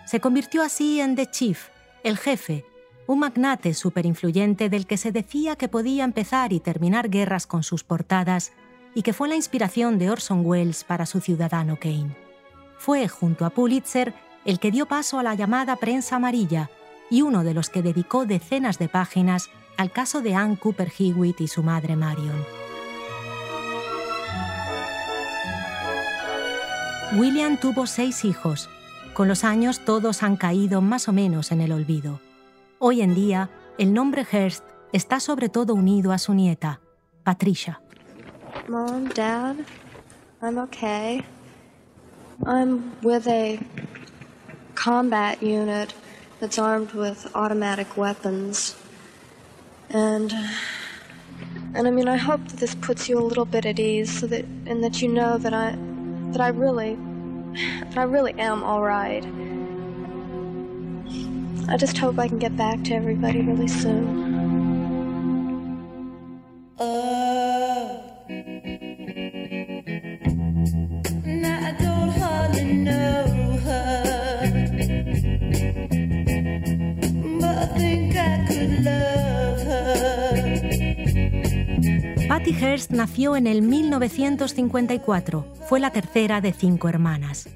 Se 0.06 0.20
convirtió 0.20 0.62
así 0.62 1.00
en 1.00 1.16
The 1.16 1.26
Chief, 1.26 1.70
el 2.02 2.16
jefe, 2.16 2.64
un 3.06 3.18
magnate 3.18 3.74
superinfluyente 3.74 4.68
del 4.68 4.86
que 4.86 4.96
se 4.96 5.12
decía 5.12 5.56
que 5.56 5.68
podía 5.68 6.04
empezar 6.04 6.52
y 6.52 6.60
terminar 6.60 7.10
guerras 7.10 7.46
con 7.46 7.62
sus 7.62 7.84
portadas 7.84 8.52
y 8.94 9.02
que 9.02 9.12
fue 9.12 9.28
la 9.28 9.36
inspiración 9.36 9.98
de 9.98 10.10
Orson 10.10 10.44
Welles 10.44 10.84
para 10.84 11.06
su 11.06 11.20
ciudadano 11.20 11.78
Kane. 11.78 12.16
Fue, 12.78 13.08
junto 13.08 13.44
a 13.44 13.50
Pulitzer, 13.50 14.14
el 14.44 14.58
que 14.58 14.70
dio 14.70 14.86
paso 14.86 15.18
a 15.18 15.22
la 15.22 15.34
llamada 15.34 15.76
prensa 15.76 16.16
amarilla 16.16 16.70
y 17.10 17.22
uno 17.22 17.44
de 17.44 17.54
los 17.54 17.68
que 17.68 17.82
dedicó 17.82 18.24
decenas 18.24 18.78
de 18.78 18.88
páginas 18.88 19.50
al 19.76 19.90
caso 19.90 20.20
de 20.20 20.34
Ann 20.34 20.56
Cooper 20.56 20.92
Hewitt 20.96 21.40
y 21.40 21.48
su 21.48 21.62
madre 21.62 21.96
Marion. 21.96 22.44
William 27.16 27.58
tuvo 27.58 27.86
seis 27.86 28.24
hijos, 28.24 28.70
con 29.14 29.28
los 29.28 29.44
años 29.44 29.80
todos 29.80 30.22
han 30.22 30.36
caído 30.36 30.80
más 30.80 31.08
o 31.08 31.12
menos 31.12 31.52
en 31.52 31.60
el 31.60 31.72
olvido. 31.72 32.20
Hoy 32.78 33.02
en 33.02 33.14
día, 33.14 33.50
el 33.78 33.92
nombre 33.92 34.24
Hearst 34.24 34.64
está 34.92 35.20
sobre 35.20 35.48
todo 35.48 35.74
unido 35.74 36.12
a 36.12 36.18
su 36.18 36.34
nieta, 36.34 36.80
Patricia. 37.24 37.80
Mom, 38.68 39.08
Dad, 39.14 39.56
I'm 40.42 40.58
okay. 40.58 41.22
I'm 42.46 42.96
with 43.02 43.26
a 43.26 43.58
combat 44.74 45.42
unit 45.42 45.94
that's 46.40 46.58
armed 46.58 46.92
with 46.92 47.28
automatic 47.34 47.96
weapons. 47.96 48.76
And 49.90 50.32
and 51.74 51.86
I 51.86 51.90
mean 51.90 52.08
I 52.08 52.16
hope 52.16 52.46
that 52.48 52.58
this 52.58 52.74
puts 52.74 53.08
you 53.08 53.18
a 53.18 53.24
little 53.26 53.44
bit 53.44 53.66
at 53.66 53.78
ease 53.78 54.20
so 54.20 54.26
that 54.28 54.44
and 54.66 54.82
that 54.82 55.02
you 55.02 55.08
know 55.08 55.36
that 55.38 55.52
I 55.52 55.76
that 56.32 56.40
I 56.40 56.48
really 56.48 56.96
I 57.96 58.02
really 58.02 58.32
am 58.34 58.62
all 58.62 58.82
right. 58.82 59.24
I 61.68 61.76
just 61.76 61.98
hope 61.98 62.18
I 62.18 62.28
can 62.28 62.38
get 62.38 62.56
back 62.56 62.82
to 62.84 62.94
everybody 62.94 63.42
really 63.42 63.68
soon. 63.68 64.29
Nació 82.90 83.34
en 83.34 83.48
el 83.48 83.62
1954. 83.62 85.54
Fue 85.68 85.80
la 85.80 85.90
tercera 85.90 86.40
de 86.40 86.52
cinco 86.52 86.88
hermanas. 86.88 87.48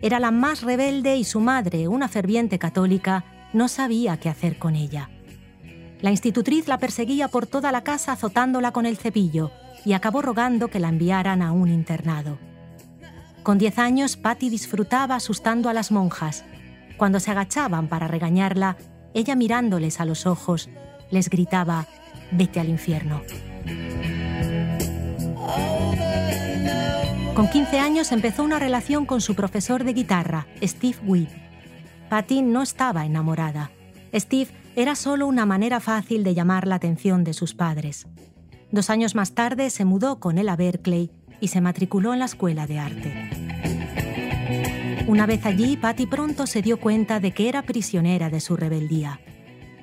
Era 0.00 0.20
la 0.20 0.30
más 0.30 0.62
rebelde 0.62 1.16
y 1.16 1.24
su 1.24 1.40
madre, 1.40 1.88
una 1.88 2.06
ferviente 2.06 2.60
católica, 2.60 3.24
no 3.52 3.66
sabía 3.66 4.20
qué 4.20 4.28
hacer 4.28 4.60
con 4.60 4.76
ella. 4.76 5.10
La 6.00 6.12
institutriz 6.12 6.68
la 6.68 6.78
perseguía 6.78 7.26
por 7.26 7.48
toda 7.48 7.72
la 7.72 7.82
casa 7.82 8.12
azotándola 8.12 8.70
con 8.70 8.86
el 8.86 8.96
cepillo 8.96 9.50
y 9.84 9.94
acabó 9.94 10.22
rogando 10.22 10.68
que 10.68 10.78
la 10.78 10.88
enviaran 10.88 11.42
a 11.42 11.50
un 11.50 11.68
internado. 11.68 12.38
Con 13.42 13.58
diez 13.58 13.76
años, 13.76 14.16
Patty 14.16 14.50
disfrutaba 14.50 15.16
asustando 15.16 15.68
a 15.68 15.72
las 15.72 15.90
monjas. 15.90 16.44
Cuando 16.96 17.18
se 17.18 17.32
agachaban 17.32 17.88
para 17.88 18.06
regañarla, 18.06 18.76
ella 19.14 19.34
mirándoles 19.34 19.98
a 19.98 20.04
los 20.04 20.26
ojos, 20.26 20.70
les 21.10 21.28
gritaba, 21.28 21.88
vete 22.30 22.60
al 22.60 22.68
infierno. 22.68 23.22
Con 27.34 27.48
15 27.48 27.78
años 27.78 28.12
empezó 28.12 28.42
una 28.42 28.58
relación 28.58 29.06
con 29.06 29.20
su 29.20 29.34
profesor 29.34 29.84
de 29.84 29.94
guitarra, 29.94 30.46
Steve 30.62 30.98
Witt. 31.06 31.30
Patty 32.10 32.42
no 32.42 32.60
estaba 32.60 33.06
enamorada. 33.06 33.70
Steve 34.12 34.50
era 34.76 34.94
solo 34.94 35.26
una 35.26 35.46
manera 35.46 35.80
fácil 35.80 36.22
de 36.22 36.34
llamar 36.34 36.66
la 36.66 36.74
atención 36.74 37.24
de 37.24 37.32
sus 37.32 37.54
padres. 37.54 38.06
Dos 38.72 38.90
años 38.90 39.14
más 39.14 39.32
tarde 39.32 39.70
se 39.70 39.84
mudó 39.84 40.20
con 40.20 40.38
él 40.38 40.48
a 40.48 40.56
Berkeley 40.56 41.10
y 41.40 41.48
se 41.48 41.60
matriculó 41.60 42.12
en 42.12 42.18
la 42.18 42.26
escuela 42.26 42.66
de 42.66 42.78
arte. 42.78 43.30
Una 45.06 45.26
vez 45.26 45.46
allí, 45.46 45.76
Patty 45.76 46.06
pronto 46.06 46.46
se 46.46 46.62
dio 46.62 46.78
cuenta 46.78 47.20
de 47.20 47.32
que 47.32 47.48
era 47.48 47.62
prisionera 47.62 48.30
de 48.30 48.40
su 48.40 48.56
rebeldía. 48.56 49.20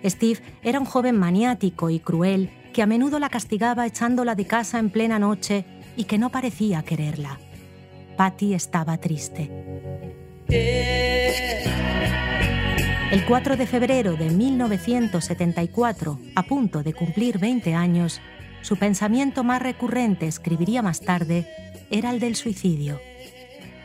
Steve 0.05 0.39
era 0.63 0.79
un 0.79 0.85
joven 0.85 1.17
maniático 1.17 1.89
y 1.89 1.99
cruel 1.99 2.51
que 2.77 2.83
a 2.83 2.85
menudo 2.85 3.17
la 3.17 3.29
castigaba 3.29 3.87
echándola 3.87 4.35
de 4.35 4.45
casa 4.45 4.77
en 4.77 4.91
plena 4.91 5.17
noche 5.17 5.65
y 5.95 6.03
que 6.03 6.19
no 6.19 6.29
parecía 6.29 6.83
quererla. 6.83 7.39
Patty 8.17 8.53
estaba 8.53 8.99
triste. 8.99 9.49
El 13.11 13.25
4 13.25 13.57
de 13.57 13.65
febrero 13.65 14.15
de 14.15 14.29
1974, 14.29 16.19
a 16.35 16.43
punto 16.43 16.83
de 16.83 16.93
cumplir 16.93 17.39
20 17.39 17.73
años, 17.73 18.21
su 18.61 18.77
pensamiento 18.77 19.43
más 19.43 19.59
recurrente, 19.59 20.27
escribiría 20.27 20.83
más 20.83 21.01
tarde, 21.01 21.47
era 21.89 22.11
el 22.11 22.19
del 22.19 22.35
suicidio. 22.35 23.01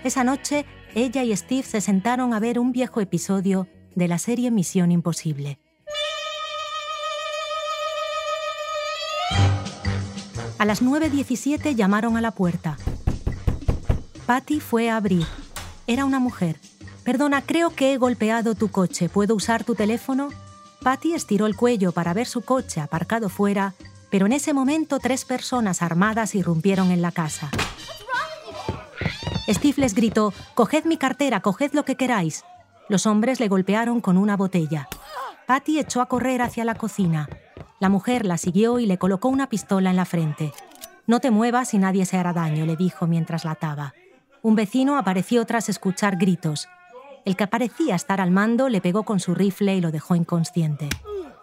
Esa 0.04 0.22
noche, 0.22 0.66
ella 0.94 1.24
y 1.24 1.34
Steve 1.34 1.62
se 1.62 1.80
sentaron 1.80 2.34
a 2.34 2.40
ver 2.40 2.58
un 2.58 2.72
viejo 2.72 3.00
episodio 3.00 3.68
de 3.94 4.08
la 4.08 4.18
serie 4.18 4.50
Misión 4.50 4.92
Imposible. 4.92 5.61
A 10.62 10.64
las 10.64 10.80
9.17 10.80 11.74
llamaron 11.74 12.16
a 12.16 12.20
la 12.20 12.30
puerta. 12.30 12.76
Patty 14.26 14.60
fue 14.60 14.90
a 14.90 14.96
abrir. 14.96 15.26
Era 15.88 16.04
una 16.04 16.20
mujer. 16.20 16.60
Perdona, 17.02 17.42
creo 17.42 17.70
que 17.70 17.92
he 17.92 17.96
golpeado 17.96 18.54
tu 18.54 18.68
coche. 18.68 19.08
¿Puedo 19.08 19.34
usar 19.34 19.64
tu 19.64 19.74
teléfono? 19.74 20.28
Patty 20.84 21.14
estiró 21.14 21.46
el 21.46 21.56
cuello 21.56 21.90
para 21.90 22.14
ver 22.14 22.28
su 22.28 22.42
coche 22.42 22.80
aparcado 22.80 23.28
fuera 23.28 23.74
pero 24.08 24.26
en 24.26 24.32
ese 24.32 24.52
momento 24.52 25.00
tres 25.00 25.24
personas 25.24 25.82
armadas 25.82 26.36
irrumpieron 26.36 26.92
en 26.92 27.02
la 27.02 27.10
casa. 27.10 27.50
Steve 29.48 29.74
les 29.78 29.94
gritó, 29.94 30.32
Coged 30.54 30.84
mi 30.84 30.96
cartera, 30.96 31.40
coged 31.40 31.72
lo 31.72 31.84
que 31.84 31.96
queráis. 31.96 32.44
Los 32.88 33.06
hombres 33.06 33.40
le 33.40 33.48
golpearon 33.48 34.00
con 34.00 34.16
una 34.16 34.36
botella. 34.36 34.86
Patty 35.46 35.80
echó 35.80 36.00
a 36.02 36.06
correr 36.06 36.40
hacia 36.40 36.64
la 36.64 36.76
cocina. 36.76 37.28
La 37.82 37.88
mujer 37.88 38.26
la 38.26 38.38
siguió 38.38 38.78
y 38.78 38.86
le 38.86 38.96
colocó 38.96 39.26
una 39.26 39.48
pistola 39.48 39.90
en 39.90 39.96
la 39.96 40.04
frente. 40.04 40.52
No 41.08 41.18
te 41.18 41.32
muevas 41.32 41.74
y 41.74 41.78
nadie 41.78 42.06
se 42.06 42.16
hará 42.16 42.32
daño, 42.32 42.64
le 42.64 42.76
dijo 42.76 43.08
mientras 43.08 43.44
la 43.44 43.50
ataba. 43.50 43.92
Un 44.40 44.54
vecino 44.54 44.96
apareció 44.96 45.44
tras 45.46 45.68
escuchar 45.68 46.16
gritos. 46.16 46.68
El 47.24 47.34
que 47.34 47.48
parecía 47.48 47.96
estar 47.96 48.20
al 48.20 48.30
mando 48.30 48.68
le 48.68 48.80
pegó 48.80 49.02
con 49.02 49.18
su 49.18 49.34
rifle 49.34 49.74
y 49.74 49.80
lo 49.80 49.90
dejó 49.90 50.14
inconsciente. 50.14 50.88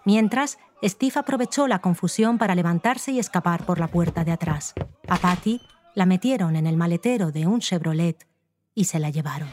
Mientras, 0.05 0.59
Steve 0.81 1.11
aprovechó 1.17 1.67
la 1.67 1.79
confusión 1.79 2.37
para 2.37 2.55
levantarse 2.55 3.11
y 3.11 3.19
escapar 3.19 3.65
por 3.65 3.77
la 3.77 3.89
puerta 3.89 4.23
de 4.23 4.31
atrás. 4.31 4.75
A 5.09 5.17
Patty 5.17 5.59
la 5.93 6.05
metieron 6.05 6.55
en 6.55 6.67
el 6.67 6.77
maletero 6.77 7.33
de 7.33 7.47
un 7.47 7.59
Chevrolet 7.59 8.25
y 8.73 8.85
se 8.85 8.99
la 8.99 9.09
llevaron. 9.09 9.49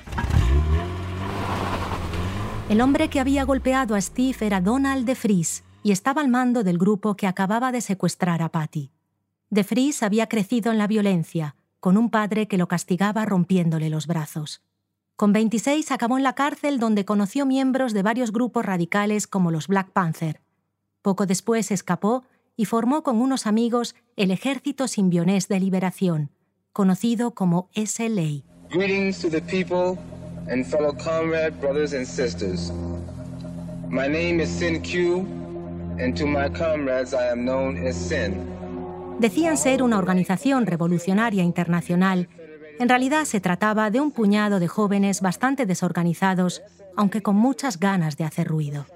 El 2.69 2.81
hombre 2.81 3.09
que 3.09 3.19
había 3.19 3.43
golpeado 3.43 3.97
a 3.97 4.01
Steve 4.01 4.37
era 4.47 4.61
Donald 4.61 5.05
DeFries 5.05 5.66
y 5.87 5.93
estaba 5.93 6.21
al 6.21 6.27
mando 6.27 6.65
del 6.65 6.79
grupo 6.79 7.17
que 7.17 7.29
acababa 7.29 7.71
de 7.71 7.81
secuestrar 7.81 8.43
a 8.43 8.49
Patty. 8.49 8.91
DeFries 9.51 10.03
había 10.03 10.29
crecido 10.29 10.73
en 10.73 10.79
la 10.79 10.89
violencia, 10.89 11.55
con 11.79 11.97
un 11.97 12.11
padre 12.11 12.49
que 12.49 12.59
lo 12.59 12.67
castigaba 12.67 13.25
rompiéndole 13.25 13.89
los 13.89 14.09
brazos. 14.09 14.65
Con 15.15 15.33
26 15.33 15.93
acabó 15.93 16.17
en 16.17 16.25
la 16.25 16.33
cárcel 16.33 16.81
donde 16.81 17.05
conoció 17.05 17.47
miembros 17.47 17.93
de 17.93 18.03
varios 18.03 18.33
grupos 18.33 18.67
radicales 18.67 19.29
como 19.29 19.53
los 19.53 19.69
Black 19.69 19.93
Panther. 19.93 20.41
Poco 21.03 21.25
después 21.25 21.71
escapó 21.71 22.25
y 22.57 22.65
formó 22.65 23.05
con 23.05 23.21
unos 23.21 23.47
amigos 23.47 23.95
el 24.17 24.33
Ejército 24.33 24.89
Simbionés 24.89 25.47
de 25.47 25.61
Liberación, 25.61 26.33
conocido 26.73 27.31
como 27.31 27.71
SLA. 27.77 28.43
Greetings 28.71 29.21
to 29.21 29.31
the 29.31 29.41
people 29.41 29.97
and 30.51 30.67
fellow 30.67 30.93
comrade 30.93 31.61
brothers 31.61 31.93
and 31.93 32.05
sisters. 32.05 32.73
My 33.89 34.09
name 34.09 34.43
is 34.43 34.51
Sin 34.51 34.83
Q, 34.83 35.46
and 35.99 36.17
to 36.17 36.27
my 36.27 36.49
comrades 36.51 37.13
I 37.13 37.31
am 37.31 37.45
known 37.45 37.87
as 37.87 37.97
Sin. 37.97 38.35
Decían 39.19 39.57
ser 39.57 39.83
una 39.83 39.99
organización 39.99 40.67
revolucionaria 40.67 41.43
internacional. 41.43 42.29
En 42.79 42.89
realidad 42.89 43.25
se 43.25 43.41
trataba 43.41 43.91
de 43.91 44.01
un 44.01 44.11
puñado 44.11 44.61
de 44.61 44.69
jóvenes 44.69 45.23
bastante 45.23 45.65
desorganizados, 45.65 46.63
aunque 46.97 47.23
con 47.23 47.37
muchas 47.37 47.81
ganas 47.81 48.17
de 48.17 48.25
hacer 48.25 48.47
ruido. 48.47 48.87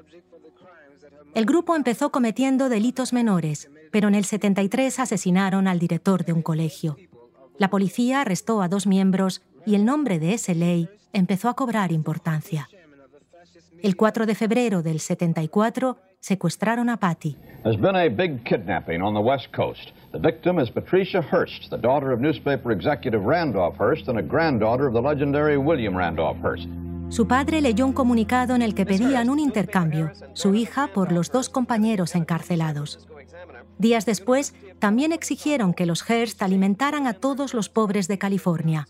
El 1.35 1.47
grupo 1.47 1.76
empezó 1.76 2.11
cometiendo 2.11 2.69
delitos 2.69 3.12
menores, 3.12 3.71
pero 3.90 4.09
en 4.09 4.14
el 4.14 4.25
73 4.25 4.99
asesinaron 4.99 5.69
al 5.69 5.78
director 5.78 6.25
de 6.25 6.33
un 6.33 6.42
colegio. 6.42 6.97
La 7.57 7.71
policía 7.71 8.21
arrestó 8.21 8.62
a 8.62 8.69
dos 8.69 8.87
miembros 8.87 9.42
y 9.64 9.75
el 9.75 9.85
nombre 9.85 10.19
de 10.19 10.35
ese 10.35 10.54
ley 10.54 10.88
empezó 11.12 11.49
a 11.49 11.54
cobrar 11.54 11.92
importancia. 11.92 12.69
El 13.83 13.97
4 13.97 14.27
de 14.27 14.35
febrero 14.35 14.83
del 14.83 15.01
74 15.01 15.97
secuestraron 16.21 16.91
a 16.91 16.99
Patty. 16.99 17.37
There's 17.63 17.81
been 17.81 17.97
a 17.97 18.09
big 18.09 18.45
kidnapping 18.45 19.01
on 19.01 19.15
the 19.15 19.21
West 19.21 19.49
Coast. 19.57 19.93
The 20.13 20.19
victim 20.19 20.59
is 20.59 20.71
Patricia 20.71 21.23
Hearst, 21.23 21.71
the 21.71 21.79
daughter 21.79 22.13
of 22.13 22.21
newspaper 22.21 22.73
executive 22.73 23.23
Randolph 23.25 23.77
Hearst 23.79 24.09
and 24.09 24.19
a 24.19 24.23
granddaughter 24.23 24.87
of 24.87 24.93
the 24.93 25.00
legendary 25.00 25.57
William 25.57 25.97
Randolph 25.97 26.37
Hearst. 26.43 26.69
Su 27.09 27.26
padre 27.26 27.61
leyó 27.61 27.87
un 27.87 27.93
comunicado 27.93 28.54
en 28.54 28.63
el 28.63 28.75
que 28.75 28.87
pedían 28.87 29.31
un 29.31 29.39
intercambio, 29.39 30.13
su 30.35 30.54
hija 30.54 30.89
por 30.89 31.11
los 31.11 31.33
dos 31.33 31.49
compañeros 31.49 32.15
encarcelados. 32.15 33.09
Días 33.78 34.04
después, 34.04 34.54
también 34.78 35.13
exigieron 35.13 35.73
que 35.73 35.87
los 35.87 36.02
Hearst 36.09 36.43
alimentaran 36.43 37.07
a 37.07 37.15
todos 37.15 37.54
los 37.54 37.69
pobres 37.69 38.09
de 38.09 38.19
California. 38.19 38.87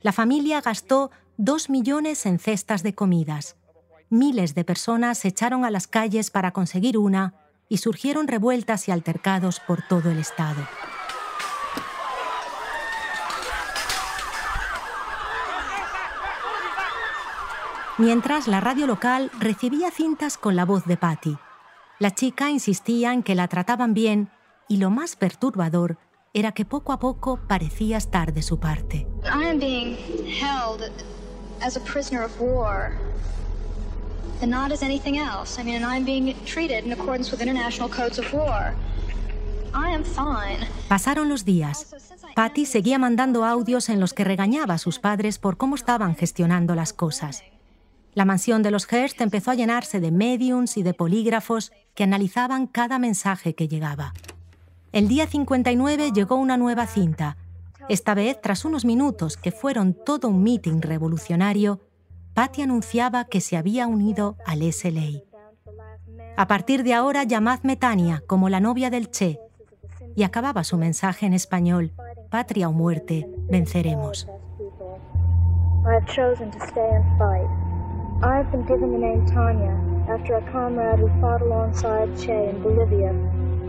La 0.00 0.12
familia 0.12 0.60
gastó 0.60 1.10
dos 1.36 1.68
millones 1.68 2.24
en 2.24 2.38
cestas 2.38 2.82
de 2.82 2.94
comidas. 2.94 3.56
Miles 4.12 4.54
de 4.54 4.62
personas 4.62 5.16
se 5.16 5.28
echaron 5.28 5.64
a 5.64 5.70
las 5.70 5.86
calles 5.86 6.30
para 6.30 6.50
conseguir 6.50 6.98
una 6.98 7.32
y 7.70 7.78
surgieron 7.78 8.28
revueltas 8.28 8.86
y 8.86 8.90
altercados 8.92 9.58
por 9.58 9.80
todo 9.88 10.10
el 10.10 10.18
estado. 10.18 10.68
mientras 17.96 18.48
la 18.48 18.60
radio 18.60 18.86
local 18.86 19.30
recibía 19.38 19.90
cintas 19.90 20.36
con 20.36 20.56
la 20.56 20.64
voz 20.64 20.84
de 20.86 20.96
Patty. 20.96 21.38
La 22.00 22.10
chica 22.10 22.50
insistía 22.50 23.12
en 23.12 23.22
que 23.22 23.34
la 23.34 23.46
trataban 23.46 23.94
bien 23.94 24.30
y 24.68 24.78
lo 24.78 24.90
más 24.90 25.14
perturbador 25.14 25.98
era 26.34 26.52
que 26.52 26.64
poco 26.64 26.92
a 26.92 26.98
poco 26.98 27.38
parecía 27.46 27.98
estar 27.98 28.34
de 28.34 28.42
su 28.42 28.58
parte. 28.58 29.06
I 29.24 29.46
am 29.46 29.58
being 29.58 29.96
held 30.26 30.90
as 31.62 31.76
a 31.76 31.80
prisoner 31.80 32.24
of 32.24 32.32
war 32.40 32.98
and 34.42 34.50
not 34.50 34.72
as 34.72 34.82
anything 34.82 35.16
else. 35.16 35.60
I 35.60 35.64
mean, 35.64 35.82
I'm 35.84 36.04
being 36.04 36.34
treated 36.44 36.84
in 36.84 36.92
accordance 36.92 37.30
with 37.30 37.40
international 37.40 37.88
codes 37.88 38.18
of 38.18 38.32
war. 38.32 38.74
I 39.74 39.94
am 39.94 40.04
fine. 40.04 40.66
Pasaron 40.88 41.28
los 41.28 41.44
días. 41.44 41.94
Patty 42.34 42.66
seguía 42.66 42.98
mandando 42.98 43.44
audios 43.44 43.88
en 43.88 44.00
los 44.00 44.14
que 44.14 44.24
regañaba 44.24 44.74
a 44.74 44.78
sus 44.78 44.98
padres 44.98 45.38
por 45.38 45.56
cómo 45.56 45.74
estaban 45.74 46.16
gestionando 46.16 46.74
las 46.74 46.92
cosas. 46.92 47.42
La 48.14 48.24
mansión 48.24 48.62
de 48.62 48.70
los 48.70 48.86
Hearst 48.90 49.20
empezó 49.20 49.50
a 49.50 49.54
llenarse 49.54 50.00
de 50.00 50.10
mediums 50.10 50.76
y 50.76 50.82
de 50.82 50.92
polígrafos 50.92 51.72
que 51.94 52.04
analizaban 52.04 52.66
cada 52.66 52.98
mensaje 52.98 53.54
que 53.54 53.68
llegaba. 53.68 54.12
El 54.92 55.08
día 55.08 55.26
59 55.26 56.12
llegó 56.12 56.36
una 56.36 56.58
nueva 56.58 56.86
cinta. 56.86 57.38
Esta 57.88 58.14
vez, 58.14 58.40
tras 58.42 58.64
unos 58.66 58.84
minutos 58.84 59.36
que 59.38 59.50
fueron 59.50 59.94
todo 59.94 60.28
un 60.28 60.42
meeting 60.42 60.82
revolucionario, 60.82 61.80
Patty 62.34 62.62
anunciaba 62.62 63.26
que 63.26 63.40
se 63.40 63.56
había 63.56 63.86
unido 63.86 64.36
al 64.46 64.62
SLA. 64.72 65.22
A 66.36 66.46
partir 66.46 66.82
de 66.82 66.94
ahora, 66.94 67.24
llamadme 67.24 67.76
Tania 67.76 68.22
como 68.26 68.48
la 68.48 68.60
novia 68.60 68.88
del 68.88 69.10
Che. 69.10 69.38
Y 70.16 70.22
acababa 70.22 70.64
su 70.64 70.78
mensaje 70.78 71.26
en 71.26 71.34
español, 71.34 71.92
Patria 72.30 72.68
o 72.68 72.72
muerte, 72.72 73.28
venceremos. 73.50 74.26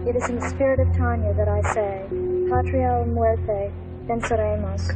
It 0.05 0.17
is 0.17 0.27
in 0.27 0.37
the 0.37 0.49
spirit 0.49 0.81
of 0.81 0.91
Tanya 0.97 1.33
that 1.33 1.47
I 1.47 1.61
say, 1.73 2.03
Patria 2.49 2.97
o 2.97 3.05
muerte, 3.05 3.71
venceremos. 4.05 4.91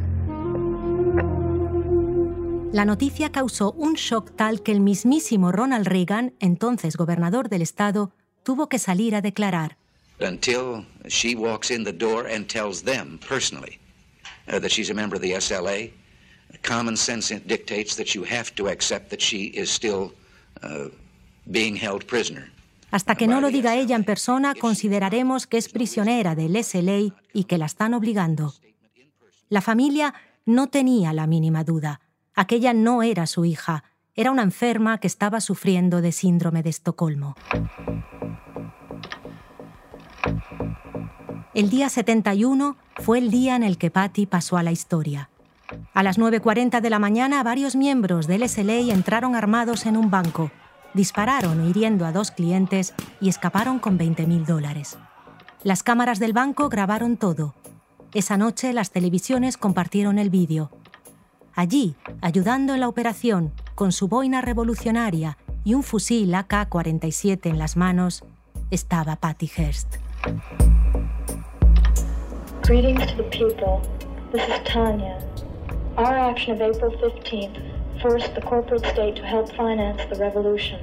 La 2.70 2.84
noticia 2.84 3.32
causó 3.32 3.72
un 3.72 3.94
shock 3.94 4.36
tal 4.36 4.62
que 4.62 4.72
el 4.72 4.80
mismísimo 4.80 5.52
Ronald 5.52 5.86
Reagan, 5.86 6.34
entonces 6.38 6.96
gobernador 6.96 7.48
del 7.48 7.62
estado, 7.62 8.12
tuvo 8.42 8.68
que 8.68 8.78
salir 8.78 9.14
a 9.14 9.22
declarar. 9.22 9.78
Until 10.20 10.84
she 11.08 11.34
walks 11.34 11.70
in 11.70 11.84
the 11.84 11.92
door 11.92 12.26
and 12.26 12.46
tells 12.46 12.82
them 12.82 13.18
personally 13.26 13.78
uh, 14.52 14.60
that 14.60 14.70
she's 14.70 14.90
a 14.90 14.94
member 14.94 15.16
of 15.16 15.22
the 15.22 15.32
SLA, 15.32 15.92
common 16.62 16.96
sense 16.96 17.34
dictates 17.46 17.96
that 17.96 18.14
you 18.14 18.24
have 18.24 18.54
to 18.56 18.68
accept 18.68 19.08
that 19.08 19.20
she 19.20 19.50
is 19.54 19.70
still 19.70 20.12
uh, 20.62 20.90
being 21.50 21.74
held 21.74 22.04
prisoner. 22.04 22.52
Hasta 22.90 23.14
que 23.14 23.26
no 23.26 23.40
lo 23.40 23.50
diga 23.50 23.76
ella 23.76 23.96
en 23.96 24.04
persona, 24.04 24.54
consideraremos 24.54 25.46
que 25.46 25.56
es 25.56 25.70
prisionera 25.70 26.34
del 26.34 26.62
SLA 26.62 27.14
y 27.32 27.44
que 27.44 27.56
la 27.56 27.66
están 27.66 27.94
obligando. 27.94 28.52
La 29.48 29.62
familia 29.62 30.12
no 30.44 30.66
tenía 30.66 31.14
la 31.14 31.26
mínima 31.26 31.64
duda. 31.64 32.00
Aquella 32.38 32.72
no 32.72 33.02
era 33.02 33.26
su 33.26 33.44
hija, 33.44 33.82
era 34.14 34.30
una 34.30 34.44
enferma 34.44 34.98
que 34.98 35.08
estaba 35.08 35.40
sufriendo 35.40 36.00
de 36.00 36.12
síndrome 36.12 36.62
de 36.62 36.70
Estocolmo. 36.70 37.34
El 41.52 41.68
día 41.68 41.88
71 41.88 42.76
fue 42.98 43.18
el 43.18 43.32
día 43.32 43.56
en 43.56 43.64
el 43.64 43.76
que 43.76 43.90
Patty 43.90 44.26
pasó 44.26 44.56
a 44.56 44.62
la 44.62 44.70
historia. 44.70 45.30
A 45.94 46.04
las 46.04 46.16
9.40 46.16 46.80
de 46.80 46.90
la 46.90 47.00
mañana, 47.00 47.42
varios 47.42 47.74
miembros 47.74 48.28
del 48.28 48.48
SLA 48.48 48.94
entraron 48.94 49.34
armados 49.34 49.84
en 49.84 49.96
un 49.96 50.08
banco, 50.08 50.52
dispararon 50.94 51.68
hiriendo 51.68 52.06
a 52.06 52.12
dos 52.12 52.30
clientes 52.30 52.94
y 53.20 53.30
escaparon 53.30 53.80
con 53.80 53.98
20.000 53.98 54.46
dólares. 54.46 54.96
Las 55.64 55.82
cámaras 55.82 56.20
del 56.20 56.34
banco 56.34 56.68
grabaron 56.68 57.16
todo. 57.16 57.56
Esa 58.14 58.36
noche 58.36 58.72
las 58.72 58.92
televisiones 58.92 59.56
compartieron 59.56 60.20
el 60.20 60.30
vídeo. 60.30 60.70
Allí, 61.58 61.96
ayudando 62.20 62.74
en 62.74 62.78
la 62.78 62.86
operación, 62.86 63.52
con 63.74 63.90
su 63.90 64.06
boina 64.06 64.40
revolucionaria 64.40 65.38
y 65.64 65.74
un 65.74 65.82
fusil 65.82 66.32
AK-47 66.32 67.50
en 67.50 67.58
las 67.58 67.76
manos, 67.76 68.22
estaba 68.70 69.16
Patty 69.16 69.50
Hearst. 69.56 69.96
Greetings 72.62 73.04
to 73.06 73.16
the 73.16 73.28
people. 73.30 73.82
This 74.30 74.42
is 74.42 74.62
Tanya. 74.72 75.18
Our 75.96 76.16
action 76.16 76.52
of 76.54 76.60
April 76.60 76.92
15th 76.92 77.58
forced 78.02 78.32
the 78.36 78.40
corporate 78.40 78.86
state 78.86 79.16
to 79.16 79.24
help 79.24 79.52
finance 79.56 80.00
the 80.12 80.20
revolution. 80.20 80.78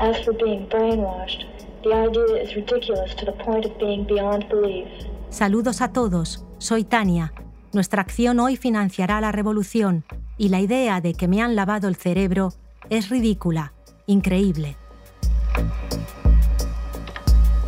As 0.00 0.24
for 0.24 0.32
being 0.32 0.66
brainwashed, 0.70 1.44
The 1.84 1.94
idea 1.94 2.42
is 2.42 2.54
ridiculous 2.54 3.12
to 3.16 3.24
the 3.24 3.32
point 3.32 3.64
of 3.64 3.76
being 3.78 4.04
beyond 4.04 4.48
belief. 4.48 4.86
Saludos 5.30 5.80
a 5.80 5.92
todos, 5.92 6.44
soy 6.58 6.84
Tania. 6.84 7.32
Nuestra 7.72 8.02
acción 8.02 8.38
hoy 8.38 8.56
financiará 8.56 9.20
la 9.22 9.32
revolución 9.32 10.04
y 10.36 10.50
la 10.50 10.60
idea 10.60 11.00
de 11.00 11.14
que 11.14 11.26
me 11.26 11.40
han 11.40 11.56
lavado 11.56 11.88
el 11.88 11.96
cerebro 11.96 12.52
es 12.90 13.08
ridícula, 13.08 13.72
increíble. 14.06 14.76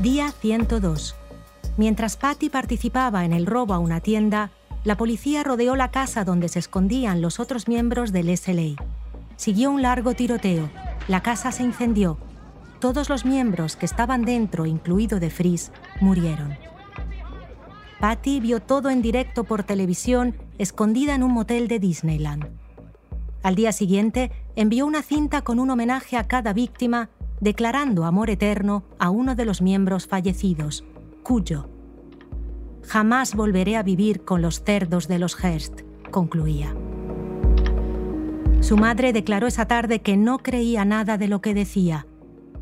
Día 0.02 0.30
102. 0.32 1.16
Mientras 1.78 2.18
Patty 2.18 2.50
participaba 2.50 3.24
en 3.24 3.32
el 3.32 3.46
robo 3.46 3.72
a 3.72 3.78
una 3.78 4.00
tienda, 4.00 4.50
la 4.84 4.98
policía 4.98 5.42
rodeó 5.42 5.74
la 5.74 5.90
casa 5.90 6.24
donde 6.24 6.50
se 6.50 6.58
escondían 6.58 7.22
los 7.22 7.40
otros 7.40 7.66
miembros 7.66 8.12
del 8.12 8.36
SLA. 8.36 8.76
Siguió 9.36 9.70
un 9.70 9.80
largo 9.80 10.12
tiroteo. 10.12 10.68
La 11.08 11.22
casa 11.22 11.50
se 11.50 11.62
incendió. 11.62 12.18
Todos 12.78 13.08
los 13.08 13.24
miembros 13.24 13.76
que 13.76 13.86
estaban 13.86 14.26
dentro, 14.26 14.66
incluido 14.66 15.18
de 15.18 15.30
Fries, 15.30 15.72
murieron. 16.02 16.63
Patty 18.04 18.38
vio 18.38 18.60
todo 18.60 18.90
en 18.90 19.00
directo 19.00 19.44
por 19.44 19.62
televisión, 19.62 20.36
escondida 20.58 21.14
en 21.14 21.22
un 21.22 21.32
motel 21.32 21.68
de 21.68 21.78
Disneyland. 21.78 22.48
Al 23.42 23.54
día 23.54 23.72
siguiente, 23.72 24.30
envió 24.56 24.84
una 24.84 25.00
cinta 25.00 25.40
con 25.40 25.58
un 25.58 25.70
homenaje 25.70 26.18
a 26.18 26.24
cada 26.24 26.52
víctima, 26.52 27.08
declarando 27.40 28.04
amor 28.04 28.28
eterno 28.28 28.84
a 28.98 29.08
uno 29.08 29.34
de 29.34 29.46
los 29.46 29.62
miembros 29.62 30.06
fallecidos, 30.06 30.84
Cuyo. 31.22 31.70
Jamás 32.82 33.34
volveré 33.34 33.74
a 33.74 33.82
vivir 33.82 34.22
con 34.22 34.42
los 34.42 34.62
cerdos 34.62 35.08
de 35.08 35.18
los 35.18 35.42
Hearst, 35.42 35.80
concluía. 36.10 36.76
Su 38.60 38.76
madre 38.76 39.14
declaró 39.14 39.46
esa 39.46 39.64
tarde 39.64 40.02
que 40.02 40.18
no 40.18 40.40
creía 40.40 40.84
nada 40.84 41.16
de 41.16 41.28
lo 41.28 41.40
que 41.40 41.54
decía. 41.54 42.06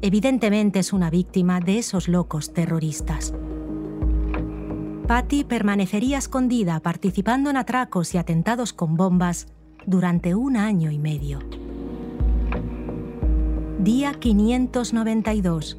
Evidentemente 0.02 0.78
es 0.78 0.92
una 0.92 1.11
víctima 1.11 1.59
de 1.59 1.78
esos 1.78 2.07
locos 2.07 2.52
terroristas. 2.52 3.35
Patty 5.12 5.44
permanecería 5.44 6.16
escondida 6.16 6.81
participando 6.81 7.51
en 7.51 7.59
atracos 7.59 8.14
y 8.14 8.16
atentados 8.16 8.72
con 8.72 8.96
bombas 8.96 9.46
durante 9.85 10.35
un 10.35 10.57
año 10.57 10.90
y 10.90 10.98
medio. 10.98 11.38
Día 13.79 14.14
592. 14.14 15.77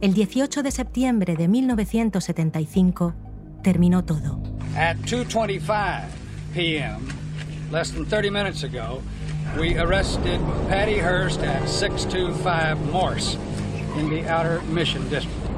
El 0.00 0.14
18 0.14 0.64
de 0.64 0.70
septiembre 0.72 1.36
de 1.36 1.46
1975 1.46 3.14
terminó 3.62 4.04
todo. 4.04 4.40
At 4.76 4.96
2:25 5.04 6.06
p.m., 6.52 6.98
less 7.70 7.92
than 7.92 8.04
30 8.04 8.32
minutes 8.32 8.64
ago, 8.64 9.00
we 9.60 9.78
arrested 9.78 10.40
Patty 10.68 10.98
Hearst 10.98 11.40
at 11.44 11.68
625 11.68 12.80
Morse 12.90 13.38
in 13.96 14.10
the 14.10 14.28
Outer 14.28 14.60
Mission 14.72 15.08
District. 15.08 15.49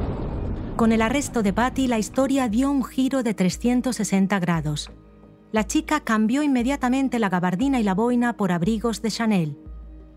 Con 0.77 0.91
el 0.91 1.03
arresto 1.03 1.43
de 1.43 1.53
Patty, 1.53 1.87
la 1.87 1.99
historia 1.99 2.49
dio 2.49 2.71
un 2.71 2.83
giro 2.83 3.23
de 3.23 3.35
360 3.35 4.39
grados. 4.41 4.91
La 5.53 5.67
chica 5.67 6.01
cambió 6.01 6.43
inmediatamente 6.43 7.19
la 7.19 7.29
gabardina 7.29 7.79
y 7.79 7.83
la 7.83 7.95
boina 7.95 8.37
por 8.39 8.53
abrigos 8.53 9.03
de 9.03 9.11
Chanel. 9.11 9.59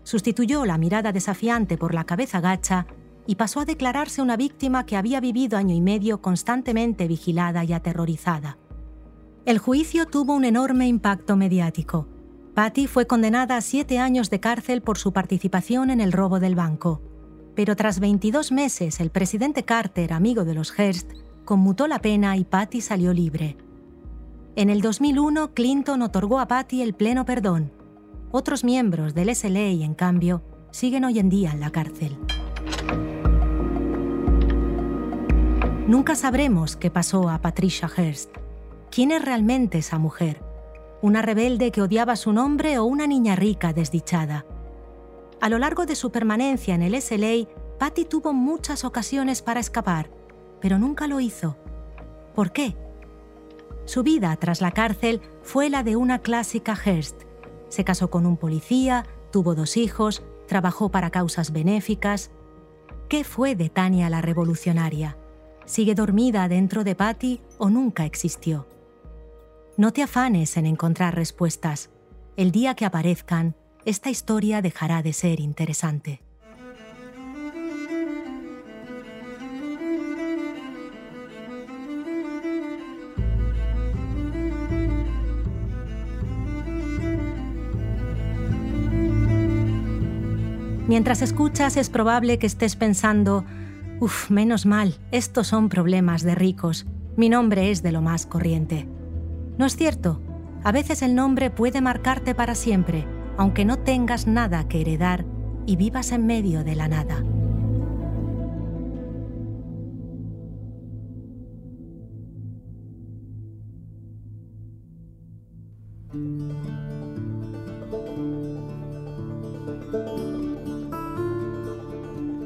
Sustituyó 0.02 0.64
la 0.64 0.78
mirada 0.78 1.12
desafiante 1.12 1.76
por 1.76 1.92
la 1.92 2.04
cabeza 2.04 2.40
gacha 2.40 2.86
y 3.26 3.34
pasó 3.34 3.60
a 3.60 3.64
declararse 3.66 4.22
una 4.22 4.38
víctima 4.38 4.86
que 4.86 4.96
había 4.96 5.20
vivido 5.20 5.58
año 5.58 5.74
y 5.74 5.80
medio 5.82 6.22
constantemente 6.22 7.06
vigilada 7.06 7.62
y 7.64 7.74
aterrorizada. 7.74 8.56
El 9.44 9.58
juicio 9.58 10.06
tuvo 10.06 10.34
un 10.34 10.44
enorme 10.44 10.88
impacto 10.88 11.36
mediático. 11.36 12.08
Patty 12.54 12.86
fue 12.86 13.06
condenada 13.06 13.58
a 13.58 13.60
siete 13.60 13.98
años 13.98 14.30
de 14.30 14.40
cárcel 14.40 14.80
por 14.80 14.96
su 14.96 15.12
participación 15.12 15.90
en 15.90 16.00
el 16.00 16.12
robo 16.12 16.40
del 16.40 16.54
banco. 16.54 17.02
Pero 17.56 17.74
tras 17.74 17.98
22 18.00 18.52
meses, 18.52 19.00
el 19.00 19.10
presidente 19.10 19.64
Carter, 19.64 20.12
amigo 20.12 20.44
de 20.44 20.52
los 20.52 20.78
Hearst, 20.78 21.10
conmutó 21.46 21.88
la 21.88 22.00
pena 22.00 22.36
y 22.36 22.44
Patty 22.44 22.82
salió 22.82 23.14
libre. 23.14 23.56
En 24.56 24.68
el 24.68 24.82
2001, 24.82 25.54
Clinton 25.54 26.02
otorgó 26.02 26.38
a 26.38 26.48
Patty 26.48 26.82
el 26.82 26.92
pleno 26.92 27.24
perdón. 27.24 27.72
Otros 28.30 28.62
miembros 28.62 29.14
del 29.14 29.34
SLA, 29.34 29.68
en 29.68 29.94
cambio, 29.94 30.42
siguen 30.70 31.06
hoy 31.06 31.18
en 31.18 31.30
día 31.30 31.50
en 31.50 31.60
la 31.60 31.70
cárcel. 31.70 32.18
Nunca 35.86 36.14
sabremos 36.14 36.76
qué 36.76 36.90
pasó 36.90 37.30
a 37.30 37.40
Patricia 37.40 37.88
Hearst. 37.88 38.30
¿Quién 38.90 39.12
es 39.12 39.24
realmente 39.24 39.78
esa 39.78 39.98
mujer? 39.98 40.42
¿Una 41.00 41.22
rebelde 41.22 41.70
que 41.70 41.80
odiaba 41.80 42.16
su 42.16 42.34
nombre 42.34 42.78
o 42.78 42.84
una 42.84 43.06
niña 43.06 43.34
rica 43.34 43.72
desdichada? 43.72 44.44
A 45.40 45.48
lo 45.48 45.58
largo 45.58 45.86
de 45.86 45.96
su 45.96 46.10
permanencia 46.10 46.74
en 46.74 46.82
el 46.82 47.00
SLA, 47.00 47.48
Patty 47.78 48.04
tuvo 48.04 48.32
muchas 48.32 48.84
ocasiones 48.84 49.42
para 49.42 49.60
escapar, 49.60 50.10
pero 50.60 50.78
nunca 50.78 51.06
lo 51.06 51.20
hizo. 51.20 51.56
¿Por 52.34 52.52
qué? 52.52 52.76
Su 53.84 54.02
vida 54.02 54.34
tras 54.36 54.60
la 54.60 54.72
cárcel 54.72 55.20
fue 55.42 55.70
la 55.70 55.82
de 55.82 55.96
una 55.96 56.20
clásica 56.20 56.74
Hearst. 56.74 57.22
Se 57.68 57.84
casó 57.84 58.10
con 58.10 58.26
un 58.26 58.36
policía, 58.36 59.04
tuvo 59.30 59.54
dos 59.54 59.76
hijos, 59.76 60.24
trabajó 60.48 60.90
para 60.90 61.10
causas 61.10 61.52
benéficas. 61.52 62.30
¿Qué 63.08 63.22
fue 63.22 63.54
de 63.54 63.68
Tania 63.68 64.10
la 64.10 64.22
revolucionaria? 64.22 65.16
¿Sigue 65.66 65.94
dormida 65.94 66.48
dentro 66.48 66.82
de 66.82 66.94
Patty 66.94 67.40
o 67.58 67.70
nunca 67.70 68.04
existió? 68.04 68.66
No 69.76 69.92
te 69.92 70.02
afanes 70.02 70.56
en 70.56 70.66
encontrar 70.66 71.14
respuestas. 71.14 71.90
El 72.36 72.50
día 72.50 72.74
que 72.74 72.86
aparezcan, 72.86 73.54
esta 73.86 74.10
historia 74.10 74.60
dejará 74.62 75.02
de 75.02 75.12
ser 75.12 75.40
interesante. 75.40 76.20
Mientras 90.88 91.22
escuchas 91.22 91.76
es 91.76 91.88
probable 91.88 92.38
que 92.38 92.46
estés 92.46 92.76
pensando, 92.76 93.44
Uf, 93.98 94.30
menos 94.30 94.66
mal, 94.66 94.94
estos 95.10 95.46
son 95.46 95.68
problemas 95.68 96.22
de 96.22 96.34
ricos. 96.34 96.86
Mi 97.16 97.28
nombre 97.28 97.70
es 97.70 97.82
de 97.82 97.92
lo 97.92 98.02
más 98.02 98.26
corriente. 98.26 98.86
No 99.58 99.64
es 99.64 99.76
cierto. 99.76 100.20
A 100.64 100.72
veces 100.72 101.00
el 101.02 101.14
nombre 101.14 101.50
puede 101.50 101.80
marcarte 101.80 102.34
para 102.34 102.54
siempre, 102.54 103.06
aunque 103.36 103.64
no 103.64 103.78
tengas 103.78 104.26
nada 104.26 104.68
que 104.68 104.80
heredar 104.80 105.24
y 105.66 105.76
vivas 105.76 106.12
en 106.12 106.26
medio 106.26 106.64
de 106.64 106.76
la 106.76 106.88
nada. 106.88 107.22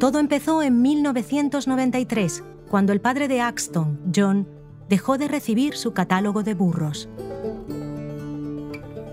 Todo 0.01 0.19
empezó 0.19 0.63
en 0.63 0.81
1993, 0.81 2.43
cuando 2.71 2.95
el 2.95 3.03
padre 3.03 3.29
de 3.29 3.43
Axton, 3.43 4.01
John, 4.17 4.49
dejó 4.89 5.19
de 5.19 5.29
recibir 5.29 5.77
su 5.77 5.93
catálogo 5.93 6.43
de 6.43 6.55
burros. 6.55 7.09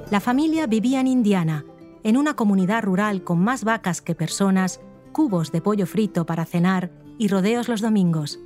La 0.09 0.21
familia 0.21 0.67
vivía 0.67 1.01
en 1.01 1.07
Indiana, 1.07 1.65
en 2.03 2.15
una 2.15 2.33
comunidad 2.35 2.81
rural 2.81 3.25
con 3.25 3.39
más 3.39 3.65
vacas 3.65 4.01
que 4.01 4.15
personas, 4.15 4.79
cubos 5.11 5.51
de 5.51 5.61
pollo 5.61 5.85
frito 5.85 6.25
para 6.25 6.45
cenar 6.45 6.91
y 7.17 7.27
rodeos 7.27 7.67
los 7.67 7.81
domingos. 7.81 8.39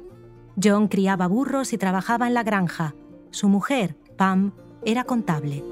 John 0.62 0.88
criaba 0.88 1.28
burros 1.28 1.72
y 1.74 1.78
trabajaba 1.78 2.26
en 2.26 2.34
la 2.34 2.42
granja. 2.42 2.96
Su 3.30 3.48
mujer, 3.48 3.96
Pam, 4.18 4.54
era 4.84 5.04
contable. 5.04 5.64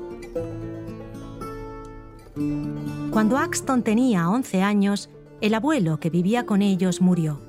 Cuando 3.10 3.38
Axton 3.38 3.82
tenía 3.82 4.30
11 4.30 4.62
años, 4.62 5.10
el 5.42 5.56
abuelo 5.56 6.00
que 6.00 6.12
vivía 6.12 6.46
con 6.46 6.62
ellos 6.62 7.02
murió. 7.02 7.42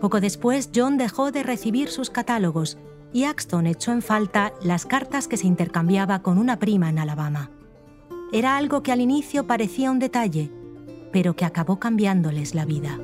Poco 0.00 0.20
después, 0.20 0.70
John 0.74 0.98
dejó 0.98 1.30
de 1.30 1.44
recibir 1.44 1.90
sus 1.90 2.10
catálogos 2.10 2.76
y 3.12 3.24
Axton 3.24 3.66
echó 3.66 3.92
en 3.92 4.02
falta 4.02 4.52
las 4.62 4.86
cartas 4.86 5.28
que 5.28 5.36
se 5.36 5.46
intercambiaba 5.46 6.22
con 6.22 6.38
una 6.38 6.58
prima 6.58 6.88
en 6.88 6.98
Alabama. 6.98 7.50
Era 8.32 8.56
algo 8.56 8.82
que 8.82 8.92
al 8.92 9.00
inicio 9.00 9.46
parecía 9.46 9.90
un 9.90 9.98
detalle, 9.98 10.50
pero 11.12 11.36
que 11.36 11.44
acabó 11.44 11.78
cambiándoles 11.78 12.54
la 12.54 12.64
vida. 12.64 12.98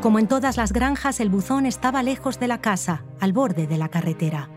Como 0.00 0.18
en 0.18 0.26
todas 0.26 0.56
las 0.56 0.72
granjas, 0.72 1.20
el 1.20 1.28
buzón 1.28 1.66
estaba 1.66 2.02
lejos 2.02 2.40
de 2.40 2.48
la 2.48 2.60
casa, 2.60 3.04
al 3.20 3.32
borde 3.32 3.66
de 3.66 3.76
la 3.76 3.90
carretera. 3.90 4.48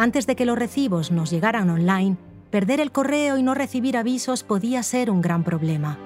Antes 0.00 0.26
de 0.26 0.34
que 0.34 0.46
los 0.46 0.58
recibos 0.58 1.10
nos 1.10 1.30
llegaran 1.30 1.68
online, 1.68 2.16
perder 2.48 2.80
el 2.80 2.90
correo 2.90 3.36
y 3.36 3.42
no 3.42 3.52
recibir 3.52 3.98
avisos 3.98 4.44
podía 4.44 4.82
ser 4.82 5.10
un 5.10 5.20
gran 5.20 5.44
problema. 5.44 5.98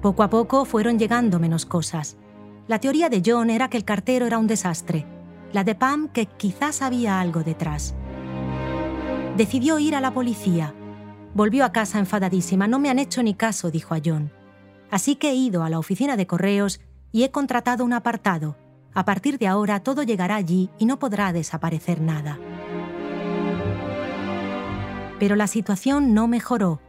Poco 0.00 0.22
a 0.22 0.30
poco 0.30 0.64
fueron 0.64 0.98
llegando 0.98 1.38
menos 1.38 1.66
cosas. 1.66 2.16
La 2.66 2.78
teoría 2.78 3.10
de 3.10 3.20
John 3.22 3.50
era 3.50 3.68
que 3.68 3.76
el 3.76 3.84
cartero 3.84 4.24
era 4.24 4.38
un 4.38 4.46
desastre, 4.46 5.04
la 5.52 5.62
de 5.62 5.74
Pam 5.74 6.08
que 6.08 6.24
quizás 6.24 6.80
había 6.80 7.20
algo 7.20 7.42
detrás. 7.42 7.94
Decidió 9.36 9.78
ir 9.78 9.94
a 9.94 10.00
la 10.00 10.14
policía. 10.14 10.72
Volvió 11.34 11.66
a 11.66 11.72
casa 11.72 11.98
enfadadísima. 11.98 12.66
No 12.66 12.78
me 12.78 12.88
han 12.88 12.98
hecho 12.98 13.22
ni 13.22 13.34
caso, 13.34 13.70
dijo 13.70 13.94
a 13.94 14.00
John. 14.02 14.32
Así 14.90 15.16
que 15.16 15.32
he 15.32 15.34
ido 15.34 15.64
a 15.64 15.68
la 15.68 15.78
oficina 15.78 16.16
de 16.16 16.26
correos 16.26 16.80
y 17.12 17.24
he 17.24 17.30
contratado 17.30 17.84
un 17.84 17.92
apartado. 17.92 18.56
A 18.94 19.04
partir 19.04 19.36
de 19.36 19.48
ahora 19.48 19.80
todo 19.80 20.02
llegará 20.02 20.36
allí 20.36 20.70
y 20.78 20.86
no 20.86 20.98
podrá 20.98 21.34
desaparecer 21.34 22.00
nada. 22.00 22.38
Pero 25.18 25.36
la 25.36 25.46
situación 25.46 26.14
no 26.14 26.28
mejoró. 26.28 26.80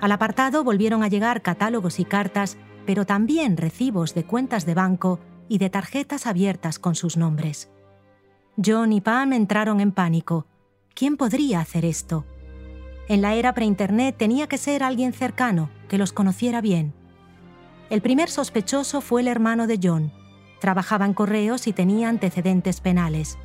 Al 0.00 0.12
apartado 0.12 0.64
volvieron 0.64 1.02
a 1.02 1.08
llegar 1.08 1.42
catálogos 1.42 2.00
y 2.00 2.04
cartas, 2.04 2.56
pero 2.86 3.04
también 3.04 3.56
recibos 3.56 4.14
de 4.14 4.24
cuentas 4.24 4.64
de 4.66 4.74
banco 4.74 5.20
y 5.48 5.58
de 5.58 5.70
tarjetas 5.70 6.26
abiertas 6.26 6.78
con 6.78 6.94
sus 6.94 7.16
nombres. 7.16 7.70
John 8.64 8.92
y 8.92 9.00
Pam 9.00 9.32
entraron 9.32 9.80
en 9.80 9.92
pánico. 9.92 10.46
¿Quién 10.94 11.16
podría 11.16 11.60
hacer 11.60 11.84
esto? 11.84 12.24
En 13.08 13.22
la 13.22 13.34
era 13.34 13.54
pre-internet 13.54 14.16
tenía 14.18 14.48
que 14.48 14.58
ser 14.58 14.82
alguien 14.82 15.12
cercano, 15.12 15.70
que 15.88 15.96
los 15.96 16.12
conociera 16.12 16.60
bien. 16.60 16.92
El 17.88 18.02
primer 18.02 18.28
sospechoso 18.28 19.00
fue 19.00 19.22
el 19.22 19.28
hermano 19.28 19.66
de 19.66 19.78
John. 19.82 20.12
Trabajaba 20.60 21.06
en 21.06 21.14
correos 21.14 21.66
y 21.66 21.72
tenía 21.72 22.08
antecedentes 22.08 22.80
penales. 22.80 23.38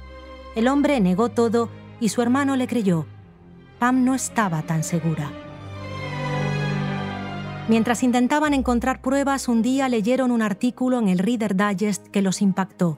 El 0.55 0.67
hombre 0.67 0.99
negó 0.99 1.29
todo 1.29 1.69
y 1.99 2.09
su 2.09 2.21
hermano 2.21 2.55
le 2.55 2.67
creyó. 2.67 3.05
Pam 3.83 4.05
no 4.05 4.15
estaba 4.15 4.61
tan 4.61 4.81
segura. 4.81 5.29
Mientras 7.67 8.01
intentaban 8.01 8.53
encontrar 8.53 9.01
pruebas, 9.01 9.49
un 9.49 9.61
día 9.61 9.89
leyeron 9.89 10.31
un 10.31 10.41
artículo 10.41 10.99
en 10.99 11.09
el 11.09 11.19
Reader 11.19 11.53
Digest 11.57 12.07
que 12.07 12.21
los 12.21 12.41
impactó. 12.41 12.97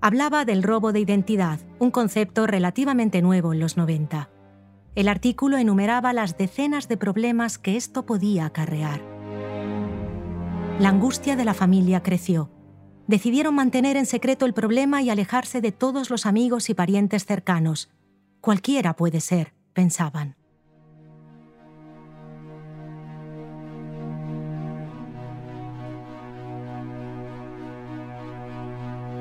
Hablaba 0.00 0.44
del 0.44 0.62
robo 0.62 0.92
de 0.92 1.00
identidad, 1.00 1.58
un 1.80 1.90
concepto 1.90 2.46
relativamente 2.46 3.22
nuevo 3.22 3.52
en 3.52 3.58
los 3.58 3.76
90. 3.76 4.30
El 4.94 5.08
artículo 5.08 5.56
enumeraba 5.56 6.12
las 6.12 6.38
decenas 6.38 6.86
de 6.86 6.96
problemas 6.96 7.58
que 7.58 7.74
esto 7.74 8.06
podía 8.06 8.46
acarrear. 8.46 9.00
La 10.78 10.90
angustia 10.90 11.34
de 11.34 11.44
la 11.44 11.54
familia 11.54 12.04
creció. 12.04 12.50
Decidieron 13.08 13.56
mantener 13.56 13.96
en 13.96 14.06
secreto 14.06 14.46
el 14.46 14.54
problema 14.54 15.02
y 15.02 15.10
alejarse 15.10 15.60
de 15.60 15.72
todos 15.72 16.08
los 16.08 16.24
amigos 16.24 16.70
y 16.70 16.74
parientes 16.74 17.26
cercanos. 17.26 17.90
Cualquiera 18.40 18.94
puede 18.94 19.20
ser, 19.20 19.53
pensaban. 19.74 20.36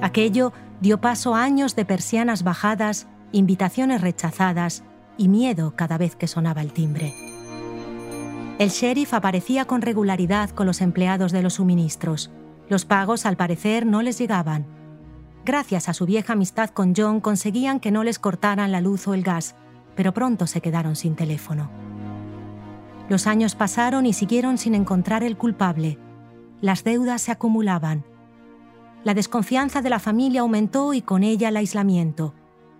Aquello 0.02 0.52
dio 0.82 1.00
paso 1.00 1.34
a 1.34 1.44
años 1.44 1.76
de 1.76 1.86
persianas 1.86 2.44
bajadas, 2.44 3.08
invitaciones 3.32 4.02
rechazadas 4.02 4.84
y 5.18 5.30
miedo 5.30 5.76
cada 5.76 5.98
vez 5.98 6.16
que 6.16 6.28
sonaba 6.28 6.62
el 6.62 6.74
timbre. 6.74 7.14
El 8.60 8.70
sheriff 8.70 9.14
aparecía 9.14 9.66
con 9.66 9.82
regularidad 9.82 10.50
con 10.50 10.68
los 10.68 10.82
empleados 10.82 11.32
de 11.32 11.42
los 11.42 11.54
suministros. 11.54 12.32
Los 12.70 12.86
pagos, 12.86 13.26
al 13.26 13.38
parecer, 13.38 13.86
no 13.86 14.02
les 14.02 14.20
llegaban. 14.20 14.66
Gracias 15.46 15.90
a 15.90 15.94
su 15.94 16.06
vieja 16.06 16.34
amistad 16.34 16.70
con 16.70 16.94
John 16.96 17.20
conseguían 17.20 17.80
que 17.80 17.92
no 17.92 18.04
les 18.04 18.20
cortaran 18.20 18.72
la 18.72 18.82
luz 18.82 19.08
o 19.08 19.14
el 19.14 19.24
gas, 19.24 19.56
pero 19.96 20.14
pronto 20.14 20.48
se 20.48 20.62
quedaron 20.62 20.96
sin 20.96 21.16
teléfono. 21.16 21.70
Los 23.10 23.28
años 23.28 23.56
pasaron 23.56 24.06
y 24.06 24.14
siguieron 24.14 24.58
sin 24.58 24.76
encontrar 24.76 25.24
el 25.24 25.38
culpable. 25.38 26.00
Las 26.62 26.84
deudas 26.84 27.22
se 27.22 27.32
acumulaban 27.32 28.06
la 29.04 29.14
desconfianza 29.14 29.82
de 29.82 29.90
la 29.90 30.00
familia 30.00 30.42
aumentó 30.42 30.94
y 30.94 31.02
con 31.02 31.24
ella 31.24 31.50
el 31.50 31.58
aislamiento. 31.58 32.34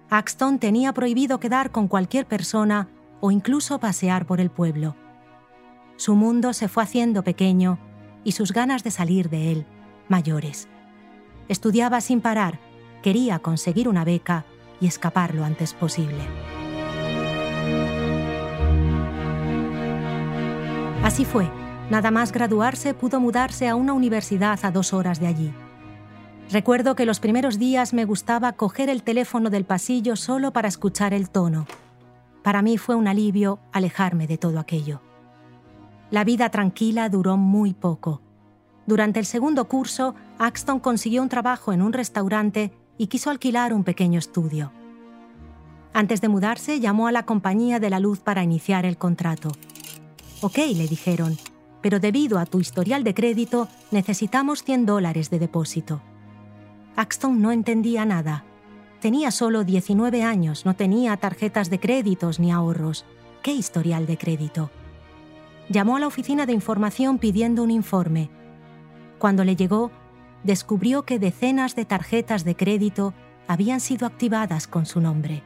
Axton 0.10 0.58
tenía 0.58 0.94
prohibido 0.94 1.40
quedar 1.40 1.72
con 1.72 1.88
cualquier 1.88 2.26
persona 2.26 2.88
o 3.20 3.32
incluso 3.32 3.80
pasear 3.80 4.26
por 4.26 4.40
el 4.40 4.50
pueblo. 4.50 4.96
Su 5.98 6.16
mundo 6.16 6.54
se 6.54 6.70
fue 6.70 6.84
haciendo 6.84 7.24
pequeño 7.24 7.78
y 8.24 8.32
sus 8.34 8.54
ganas 8.54 8.84
de 8.84 8.92
salir 8.92 9.30
de 9.30 9.52
él 9.52 9.66
mayores. 10.08 10.68
Estudiaba 11.50 12.00
sin 12.00 12.22
parar, 12.22 12.60
quería 13.02 13.40
conseguir 13.40 13.90
una 13.90 14.06
beca 14.06 14.46
y 14.80 14.88
escapar 14.88 15.36
lo 15.36 15.44
antes 15.44 15.74
posible. 15.74 16.24
Así 21.04 21.26
fue. 21.26 21.50
Nada 21.90 22.12
más 22.12 22.32
graduarse 22.32 22.94
pudo 22.94 23.20
mudarse 23.20 23.68
a 23.68 23.76
una 23.76 23.92
universidad 23.92 24.58
a 24.64 24.72
dos 24.72 24.94
horas 24.94 25.20
de 25.20 25.28
allí. 25.28 25.54
Recuerdo 26.50 26.96
que 26.96 27.06
los 27.06 27.20
primeros 27.20 27.60
días 27.60 27.94
me 27.94 28.06
gustaba 28.06 28.54
coger 28.54 28.90
el 28.90 29.04
teléfono 29.04 29.50
del 29.50 29.66
pasillo 29.66 30.16
solo 30.16 30.54
para 30.54 30.70
escuchar 30.70 31.14
el 31.14 31.30
tono. 31.30 31.68
Para 32.42 32.62
mí 32.62 32.78
fue 32.78 32.96
un 32.96 33.10
alivio 33.10 33.60
alejarme 33.74 34.28
de 34.28 34.38
todo 34.38 34.60
aquello. 34.60 35.02
La 36.10 36.24
vida 36.24 36.50
tranquila 36.50 37.10
duró 37.10 37.36
muy 37.36 37.74
poco. 37.74 38.22
Durante 38.86 39.20
el 39.20 39.26
segundo 39.26 39.66
curso, 39.68 40.16
Axton 40.40 40.80
consiguió 40.80 41.22
un 41.22 41.30
trabajo 41.30 41.74
en 41.74 41.82
un 41.82 41.92
restaurante 41.92 42.72
y 42.98 43.08
quiso 43.08 43.30
alquilar 43.30 43.74
un 43.74 43.84
pequeño 43.84 44.20
estudio. 44.20 44.72
Antes 45.94 46.22
de 46.22 46.30
mudarse, 46.30 46.80
llamó 46.80 47.08
a 47.08 47.12
la 47.12 47.26
compañía 47.26 47.80
de 47.80 47.90
la 47.90 48.00
luz 48.00 48.20
para 48.20 48.42
iniciar 48.42 48.86
el 48.86 48.98
contrato. 48.98 49.50
Ok, 50.44 50.58
le 50.58 50.90
dijeron, 50.90 51.38
pero 51.82 52.02
debido 52.02 52.38
a 52.38 52.46
tu 52.46 52.60
historial 52.60 53.06
de 53.06 53.14
crédito 53.14 53.70
necesitamos 53.92 54.66
100 54.66 54.86
dólares 54.86 55.30
de 55.30 55.40
depósito. 55.40 56.02
Axton 56.98 57.42
no 57.42 57.54
entendía 57.54 58.04
nada. 58.04 58.44
Tenía 59.00 59.32
solo 59.32 59.64
19 59.64 60.22
años, 60.22 60.66
no 60.66 60.76
tenía 60.76 61.16
tarjetas 61.16 61.70
de 61.70 61.80
créditos 61.80 62.42
ni 62.42 62.52
ahorros. 62.52 63.06
¿Qué 63.42 63.54
historial 63.54 64.06
de 64.06 64.18
crédito? 64.18 64.70
Llamó 65.70 65.96
a 65.96 66.02
la 66.02 66.08
oficina 66.08 66.46
de 66.46 66.52
información 66.52 67.20
pidiendo 67.20 67.64
un 67.64 67.72
informe. 67.72 68.30
Cuando 69.20 69.46
le 69.46 69.56
llegó, 69.56 69.92
descubrió 70.44 71.04
que 71.04 71.20
decenas 71.20 71.74
de 71.78 71.86
tarjetas 71.86 72.44
de 72.44 72.58
crédito 72.58 73.14
habían 73.48 73.80
sido 73.80 74.06
activadas 74.06 74.68
con 74.68 74.86
su 74.86 75.00
nombre. 75.00 75.42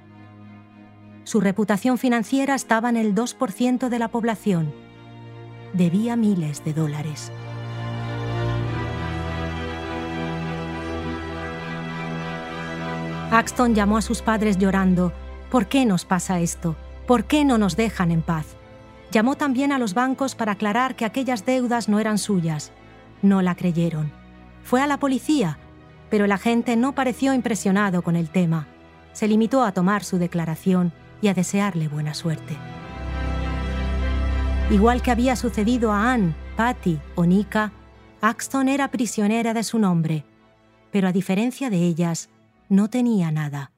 Su 1.24 1.40
reputación 1.40 2.00
financiera 2.00 2.56
estaba 2.56 2.90
en 2.90 2.98
el 2.98 3.14
2% 3.14 3.90
de 3.90 4.00
la 4.00 4.08
población. 4.08 4.87
Debía 5.74 6.16
miles 6.16 6.64
de 6.64 6.74
dólares. 6.74 7.32
Axton 13.32 13.76
llamó 13.76 13.98
a 13.98 14.02
sus 14.02 14.22
padres 14.22 14.58
llorando. 14.58 15.12
¿Por 15.52 15.68
qué 15.68 15.86
nos 15.86 16.06
pasa 16.06 16.40
esto? 16.40 16.76
¿Por 17.06 17.26
qué 17.26 17.44
no 17.44 17.58
nos 17.58 17.76
dejan 17.76 18.12
en 18.12 18.22
paz? 18.22 18.56
Llamó 19.12 19.36
también 19.36 19.72
a 19.72 19.80
los 19.80 19.94
bancos 19.94 20.36
para 20.36 20.54
aclarar 20.54 20.96
que 20.96 21.06
aquellas 21.06 21.46
deudas 21.46 21.90
no 21.90 22.00
eran 22.00 22.18
suyas. 22.18 22.72
No 23.22 23.42
la 23.42 23.56
creyeron. 23.56 24.12
Fue 24.64 24.82
a 24.82 24.88
la 24.88 24.98
policía, 24.98 25.60
pero 26.10 26.26
el 26.26 26.32
agente 26.32 26.76
no 26.76 26.96
pareció 26.96 27.34
impresionado 27.34 28.02
con 28.02 28.16
el 28.16 28.30
tema. 28.30 28.68
Se 29.12 29.28
limitó 29.28 29.64
a 29.64 29.72
tomar 29.74 30.04
su 30.04 30.18
declaración 30.18 30.94
y 31.22 31.28
a 31.28 31.34
desearle 31.34 31.88
buena 31.88 32.14
suerte. 32.14 32.58
Igual 34.70 35.02
que 35.02 35.12
había 35.12 35.38
sucedido 35.38 35.94
a 35.94 36.12
Anne, 36.12 36.36
Patty 36.58 37.00
o 37.16 37.26
Nika, 37.26 37.72
Axton 38.20 38.68
era 38.68 38.90
prisionera 38.90 39.54
de 39.54 39.64
su 39.64 39.80
nombre, 39.80 40.26
pero 40.92 41.08
a 41.08 41.14
diferencia 41.14 41.70
de 41.70 41.78
ellas, 41.78 42.30
no 42.68 42.90
tenía 42.90 43.32
nada. 43.32 43.72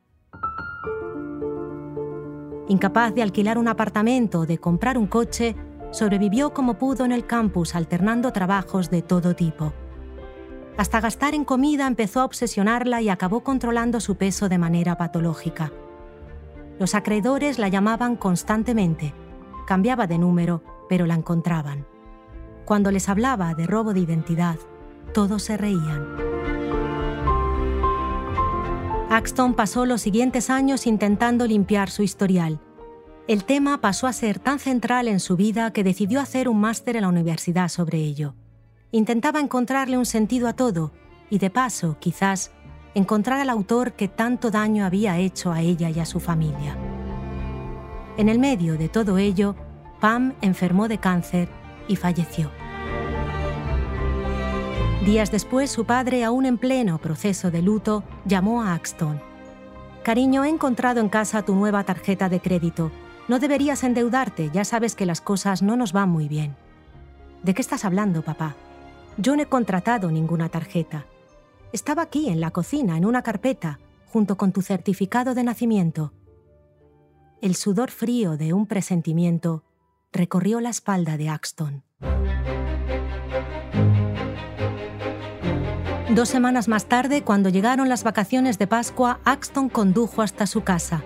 Incapaz 2.68 3.14
de 3.14 3.22
alquilar 3.22 3.60
un 3.60 3.68
apartamento 3.68 4.40
o 4.40 4.46
de 4.48 4.58
comprar 4.58 4.98
un 4.98 5.06
coche, 5.06 5.56
sobrevivió 5.92 6.56
como 6.56 6.80
pudo 6.80 7.06
en 7.06 7.12
el 7.12 7.28
campus 7.28 7.76
alternando 7.76 8.32
trabajos 8.34 8.90
de 8.90 9.04
todo 9.04 9.36
tipo. 9.36 9.74
Hasta 10.76 11.02
gastar 11.02 11.36
en 11.36 11.46
comida 11.46 11.86
empezó 11.86 12.22
a 12.22 12.26
obsesionarla 12.26 13.00
y 13.02 13.10
acabó 13.10 13.44
controlando 13.44 14.00
su 14.00 14.16
peso 14.16 14.50
de 14.50 14.58
manera 14.58 14.98
patológica. 14.98 15.72
Los 16.80 16.96
acreedores 16.96 17.60
la 17.60 17.68
llamaban 17.68 18.16
constantemente. 18.16 19.14
Cambiaba 19.68 20.08
de 20.08 20.18
número, 20.18 20.64
pero 20.90 21.06
la 21.06 21.14
encontraban. 21.14 21.86
Cuando 22.66 22.92
les 22.92 23.08
hablaba 23.08 23.54
de 23.54 23.68
robo 23.68 23.94
de 23.94 24.02
identidad, 24.02 24.58
todos 25.14 25.44
se 25.44 25.56
reían. 25.56 26.06
Axton 29.10 29.56
pasó 29.56 29.86
los 29.86 30.02
siguientes 30.02 30.50
años 30.50 30.86
intentando 30.86 31.48
limpiar 31.48 31.90
su 31.90 32.04
historial. 32.04 32.60
El 33.28 33.44
tema 33.44 33.82
pasó 33.82 34.08
a 34.08 34.14
ser 34.14 34.40
tan 34.40 34.60
central 34.60 35.08
en 35.08 35.20
su 35.20 35.36
vida 35.36 35.72
que 35.72 35.84
decidió 35.84 36.20
hacer 36.20 36.48
un 36.48 36.60
máster 36.60 36.96
en 36.96 37.04
la 37.04 37.10
universidad 37.10 37.70
sobre 37.70 38.00
ello. 38.00 38.36
Intentaba 38.92 39.40
encontrarle 39.40 39.98
un 39.98 40.06
sentido 40.06 40.48
a 40.48 40.54
todo 40.54 40.92
y 41.30 41.38
de 41.40 41.50
paso, 41.50 41.98
quizás, 42.00 42.52
encontrar 42.96 43.40
al 43.40 43.50
autor 43.50 43.94
que 43.94 44.08
tanto 44.08 44.52
daño 44.52 44.86
había 44.86 45.18
hecho 45.18 45.52
a 45.52 45.62
ella 45.62 45.90
y 45.90 46.00
a 46.00 46.06
su 46.06 46.20
familia. 46.20 46.76
En 48.18 48.30
el 48.30 48.40
medio 48.40 48.78
de 48.78 48.90
todo 48.90 49.18
ello, 49.18 49.56
Pam 50.00 50.34
enfermó 50.42 50.88
de 50.88 50.98
cáncer 50.98 51.50
y 51.88 51.96
falleció. 51.96 52.50
Días 55.06 55.32
después, 55.32 55.72
su 55.72 55.86
padre, 55.86 56.24
aún 56.24 56.46
en 56.46 56.58
pleno 56.58 57.00
proceso 57.00 57.52
de 57.52 57.62
luto, 57.62 58.04
llamó 58.26 58.62
a 58.62 58.74
Axton. 58.74 59.22
Cariño, 60.04 60.44
he 60.44 60.50
encontrado 60.50 61.00
en 61.02 61.10
casa 61.10 61.44
tu 61.44 61.56
nueva 61.56 61.84
tarjeta 61.84 62.30
de 62.30 62.40
crédito. 62.40 62.92
No 63.28 63.40
deberías 63.40 63.84
endeudarte, 63.84 64.50
ya 64.54 64.64
sabes 64.66 64.96
que 64.96 65.06
las 65.06 65.22
cosas 65.22 65.62
no 65.62 65.76
nos 65.76 65.94
van 65.94 66.10
muy 66.10 66.28
bien. 66.28 66.56
¿De 67.44 67.54
qué 67.54 67.62
estás 67.62 67.86
hablando, 67.86 68.22
papá? 68.22 68.56
Yo 69.18 69.36
no 69.36 69.42
he 69.42 69.48
contratado 69.48 70.12
ninguna 70.12 70.50
tarjeta. 70.50 71.06
Estaba 71.74 72.04
aquí, 72.04 72.30
en 72.30 72.40
la 72.40 72.52
cocina, 72.52 72.98
en 72.98 73.06
una 73.06 73.22
carpeta, 73.22 73.80
junto 74.08 74.38
con 74.38 74.52
tu 74.52 74.62
certificado 74.62 75.36
de 75.36 75.44
nacimiento. 75.44 76.14
El 77.42 77.56
sudor 77.56 77.92
frío 77.92 78.38
de 78.38 78.54
un 78.54 78.66
presentimiento 78.66 79.64
recorrió 80.12 80.60
la 80.60 80.70
espalda 80.70 81.18
de 81.18 81.30
Axton. 81.30 81.84
Dos 86.10 86.30
semanas 86.30 86.68
más 86.68 86.88
tarde, 86.88 87.22
cuando 87.22 87.50
llegaron 87.50 87.88
las 87.88 88.04
vacaciones 88.04 88.58
de 88.58 88.66
Pascua, 88.66 89.20
Axton 89.26 89.70
condujo 89.70 90.24
hasta 90.24 90.48
su 90.48 90.62
casa. 90.62 91.04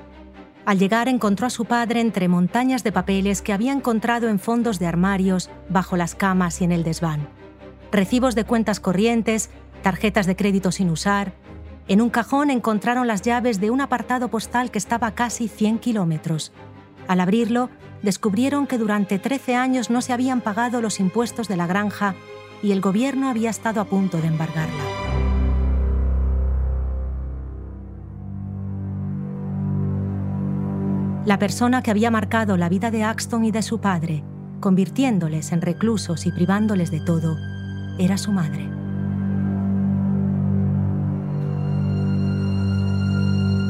Al 0.65 0.79
llegar 0.79 1.09
encontró 1.09 1.45
a 1.45 1.49
su 1.49 1.65
padre 1.65 1.99
entre 1.99 2.29
montañas 2.29 2.83
de 2.85 2.93
papeles 2.93 3.41
que 3.41 3.51
había 3.51 3.73
encontrado 3.73 4.29
en 4.29 4.39
fondos 4.39 4.79
de 4.79 4.87
armarios, 4.87 5.49
bajo 5.67 5.97
las 5.97 6.15
camas 6.15 6.61
y 6.61 6.63
en 6.63 6.71
el 6.71 6.83
desván. 6.83 7.27
Recibos 7.91 8.33
de 8.33 8.45
cuentas 8.45 8.79
corrientes, 8.79 9.49
tarjetas 9.81 10.25
de 10.25 10.37
crédito 10.37 10.71
sin 10.71 10.89
usar. 10.89 11.33
En 11.89 11.99
un 11.99 12.09
cajón 12.09 12.49
encontraron 12.49 13.07
las 13.07 13.21
llaves 13.21 13.59
de 13.59 13.71
un 13.71 13.81
apartado 13.81 14.29
postal 14.29 14.71
que 14.71 14.77
estaba 14.77 15.07
a 15.07 15.15
casi 15.15 15.49
100 15.49 15.79
kilómetros. 15.79 16.53
Al 17.09 17.19
abrirlo, 17.19 17.69
descubrieron 18.03 18.67
que 18.67 18.77
durante 18.77 19.17
13 19.17 19.55
años 19.55 19.89
no 19.89 20.01
se 20.01 20.13
habían 20.13 20.41
pagado 20.41 20.81
los 20.81 20.99
impuestos 20.99 21.47
de 21.47 21.57
la 21.57 21.65
granja 21.65 22.13
y 22.61 22.71
el 22.71 22.81
gobierno 22.81 23.29
había 23.29 23.49
estado 23.49 23.81
a 23.81 23.85
punto 23.85 24.21
de 24.21 24.27
embargarla. 24.27 24.83
La 31.25 31.39
persona 31.39 31.81
que 31.81 31.89
había 31.89 32.11
marcado 32.11 32.57
la 32.57 32.67
vida 32.67 32.91
de 32.91 33.03
Axton 33.03 33.45
y 33.45 33.51
de 33.51 33.61
su 33.61 33.79
padre, 33.79 34.23
convirtiéndoles 34.59 35.53
en 35.53 35.61
reclusos 35.61 36.25
y 36.25 36.31
privándoles 36.31 36.91
de 36.91 36.99
todo, 36.99 37.37
era 37.97 38.17
su 38.17 38.33
madre. 38.33 38.69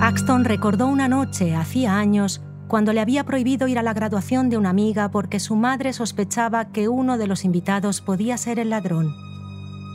Axton 0.02 0.46
recordó 0.46 0.88
una 0.88 1.08
noche, 1.08 1.56
hacía 1.56 1.98
años, 1.98 2.41
cuando 2.73 2.91
le 2.91 3.01
había 3.01 3.23
prohibido 3.23 3.67
ir 3.67 3.77
a 3.77 3.83
la 3.83 3.93
graduación 3.93 4.49
de 4.49 4.57
una 4.57 4.71
amiga 4.71 5.12
porque 5.12 5.39
su 5.39 5.55
madre 5.55 5.93
sospechaba 5.93 6.71
que 6.71 6.89
uno 6.89 7.19
de 7.19 7.27
los 7.27 7.45
invitados 7.45 8.01
podía 8.01 8.36
ser 8.36 8.57
el 8.57 8.71
ladrón. 8.71 9.13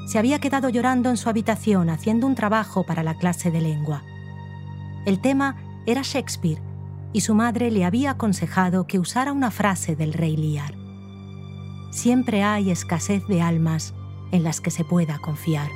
Se 0.06 0.16
había 0.16 0.38
quedado 0.38 0.68
llorando 0.68 1.10
en 1.10 1.16
su 1.16 1.28
habitación 1.28 1.90
haciendo 1.90 2.28
un 2.28 2.36
trabajo 2.36 2.84
para 2.86 3.02
la 3.02 3.18
clase 3.18 3.50
de 3.50 3.62
lengua. 3.62 4.04
El 5.06 5.20
tema 5.20 5.56
era 5.86 6.02
Shakespeare 6.04 6.62
y 7.12 7.22
su 7.22 7.34
madre 7.34 7.72
le 7.72 7.84
había 7.84 8.12
aconsejado 8.12 8.86
que 8.86 9.00
usara 9.00 9.32
una 9.32 9.50
frase 9.50 9.96
del 9.96 10.12
rey 10.12 10.36
Lear. 10.36 10.72
Siempre 11.90 12.44
hay 12.44 12.70
escasez 12.70 13.26
de 13.26 13.42
almas 13.42 13.92
en 14.30 14.44
las 14.44 14.60
que 14.60 14.70
se 14.70 14.84
pueda 14.84 15.18
confiar. 15.18 15.68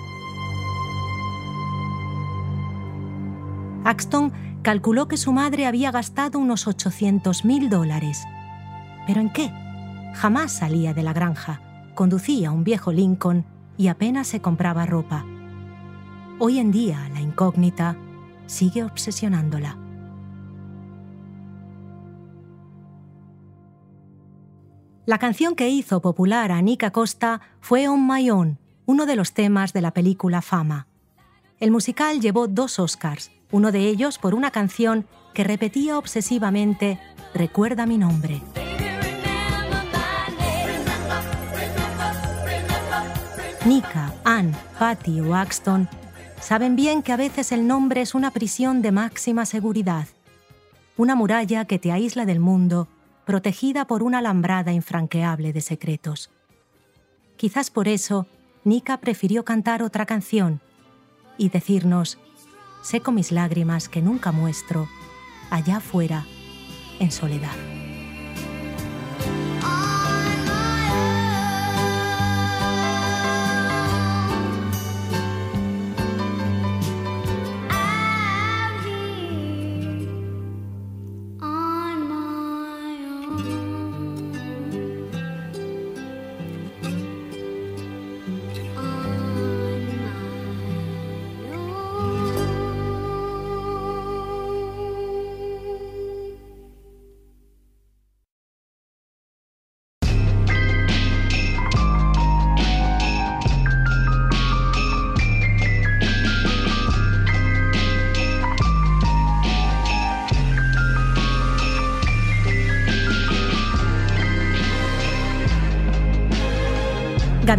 Axton 3.83 4.33
calculó 4.63 5.09
que 5.09 5.17
su 5.17 5.33
madre 5.33 5.67
había 5.67 5.91
gastado 5.91 6.39
unos 6.39 6.67
800 6.67 7.45
mil 7.45 7.69
dólares. 7.69 8.25
¿Pero 9.07 9.21
en 9.21 9.31
qué? 9.33 9.53
Jamás 10.15 10.53
salía 10.53 10.95
de 10.95 11.03
la 11.03 11.13
granja, 11.13 11.61
conducía 11.95 12.53
un 12.53 12.65
viejo 12.65 12.93
Lincoln 12.93 13.45
y 13.77 13.89
apenas 13.89 14.29
se 14.29 14.41
compraba 14.41 14.87
ropa. 14.87 15.25
Hoy 16.39 16.59
en 16.59 16.71
día 16.71 17.09
la 17.13 17.21
incógnita 17.21 17.97
sigue 18.47 18.85
obsesionándola. 18.85 19.79
La 25.05 25.19
canción 25.19 25.57
que 25.57 25.69
hizo 25.69 26.01
popular 26.01 26.53
a 26.53 26.63
Nick 26.63 26.85
Acosta 26.85 27.41
fue 27.61 27.89
On 27.89 28.07
My 28.07 28.31
Own, 28.31 28.59
uno 28.87 29.05
de 29.05 29.17
los 29.17 29.33
temas 29.33 29.73
de 29.73 29.83
la 29.83 29.93
película 29.93 30.43
Fama. 30.43 30.87
El 31.59 31.73
musical 31.73 32.21
llevó 32.21 32.47
dos 32.47 32.79
Oscars, 32.79 33.33
uno 33.53 33.71
de 33.71 33.87
ellos 33.87 34.19
por 34.19 34.35
una 34.35 34.51
canción 34.51 35.07
que 35.33 35.45
repetía 35.45 35.97
obsesivamente 35.97 36.99
Recuerda 37.35 37.87
mi 37.87 37.97
nombre. 37.97 38.43
Nika, 43.65 44.13
Anne, 44.25 44.53
Patty 44.79 45.21
o 45.21 45.35
Axton 45.35 45.89
saben 46.41 46.77
bien 46.77 47.03
que 47.03 47.13
a 47.13 47.17
veces 47.17 47.53
el 47.53 47.67
nombre 47.67 48.03
es 48.03 48.15
una 48.15 48.33
prisión 48.33 48.83
de 48.83 48.93
máxima 48.93 49.47
seguridad, 49.47 50.09
una 50.97 51.15
muralla 51.15 51.65
que 51.65 51.79
te 51.79 51.93
aísla 51.93 52.27
del 52.27 52.41
mundo 52.41 52.89
protegida 53.25 53.87
por 53.87 54.03
una 54.03 54.19
alambrada 54.19 54.73
infranqueable 54.73 55.53
de 55.53 55.61
secretos. 55.61 56.31
Quizás 57.37 57.71
por 57.71 57.89
eso, 57.89 58.27
Nika 58.65 58.99
prefirió 58.99 59.45
cantar 59.45 59.83
otra 59.83 60.07
canción 60.07 60.61
y 61.39 61.49
decirnos, 61.49 62.19
seco 62.83 63.13
mis 63.13 63.33
lágrimas 63.33 63.89
que 63.89 64.03
nunca 64.03 64.33
muestro, 64.33 64.89
allá 65.51 65.79
afuera, 65.79 66.27
en 66.99 67.11
soledad. 67.11 67.82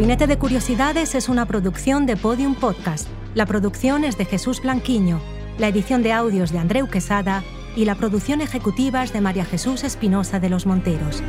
Gabinete 0.03 0.27
de 0.27 0.37
Curiosidades 0.37 1.15
es 1.15 1.29
una 1.29 1.45
producción 1.45 2.05
de 2.05 2.17
Podium 2.17 2.55
Podcast. 2.55 3.07
La 3.35 3.45
producción 3.45 4.03
es 4.03 4.17
de 4.17 4.25
Jesús 4.25 4.61
Blanquiño, 4.61 5.21
la 5.57 5.69
edición 5.69 6.03
de 6.03 6.11
audios 6.11 6.51
de 6.51 6.59
Andreu 6.59 6.89
Quesada 6.89 7.41
y 7.77 7.85
la 7.85 7.95
producción 7.95 8.41
ejecutiva 8.41 9.01
es 9.01 9.13
de 9.13 9.21
María 9.21 9.45
Jesús 9.45 9.85
Espinosa 9.85 10.41
de 10.41 10.49
los 10.49 10.65
Monteros. 10.65 11.23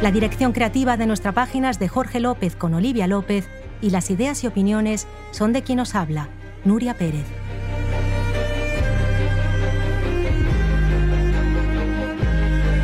La 0.00 0.10
dirección 0.10 0.54
creativa 0.54 0.96
de 0.96 1.04
nuestra 1.04 1.32
página 1.32 1.68
es 1.68 1.78
de 1.78 1.86
Jorge 1.86 2.18
López 2.18 2.56
con 2.56 2.72
Olivia 2.72 3.06
López 3.06 3.46
y 3.82 3.90
las 3.90 4.10
ideas 4.10 4.42
y 4.42 4.46
opiniones 4.46 5.06
son 5.32 5.52
de 5.52 5.60
quien 5.60 5.80
os 5.80 5.94
habla, 5.94 6.30
Nuria 6.64 6.94
Pérez. 6.94 7.26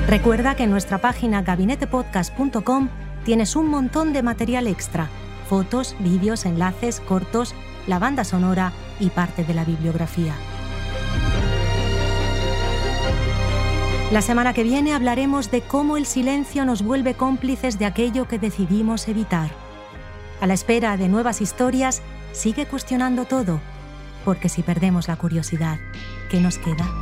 Recuerda 0.07 0.55
que 0.55 0.65
en 0.65 0.71
nuestra 0.71 0.99
página 0.99 1.41
gabinetepodcast.com 1.41 2.91
tienes 3.25 3.57
un 3.57 3.69
montón 3.69 4.13
de 4.13 4.23
material 4.23 4.67
extra, 4.67 5.09
fotos, 5.49 5.97
vídeos, 5.99 6.45
enlaces, 6.45 7.01
cortos, 7.01 7.55
la 7.87 7.99
banda 7.99 8.25
sonora 8.25 8.73
y 9.01 9.11
parte 9.11 9.45
de 9.45 9.55
la 9.55 9.65
bibliografía. 9.65 10.35
La 14.13 14.21
semana 14.21 14.53
que 14.53 14.63
viene 14.63 14.93
hablaremos 14.93 15.51
de 15.51 15.63
cómo 15.63 15.97
el 15.97 16.05
silencio 16.05 16.67
nos 16.67 16.83
vuelve 16.83 17.15
cómplices 17.15 17.79
de 17.79 17.87
aquello 17.87 18.29
que 18.29 18.39
decidimos 18.39 19.09
evitar. 19.09 19.51
A 20.41 20.47
la 20.47 20.55
espera 20.55 20.97
de 20.99 21.09
nuevas 21.09 21.41
historias, 21.41 22.03
sigue 22.33 22.67
cuestionando 22.67 23.25
todo, 23.25 23.61
porque 24.25 24.51
si 24.51 24.63
perdemos 24.63 25.09
la 25.09 25.17
curiosidad, 25.17 25.79
¿qué 26.31 26.41
nos 26.41 26.59
queda? 26.59 27.02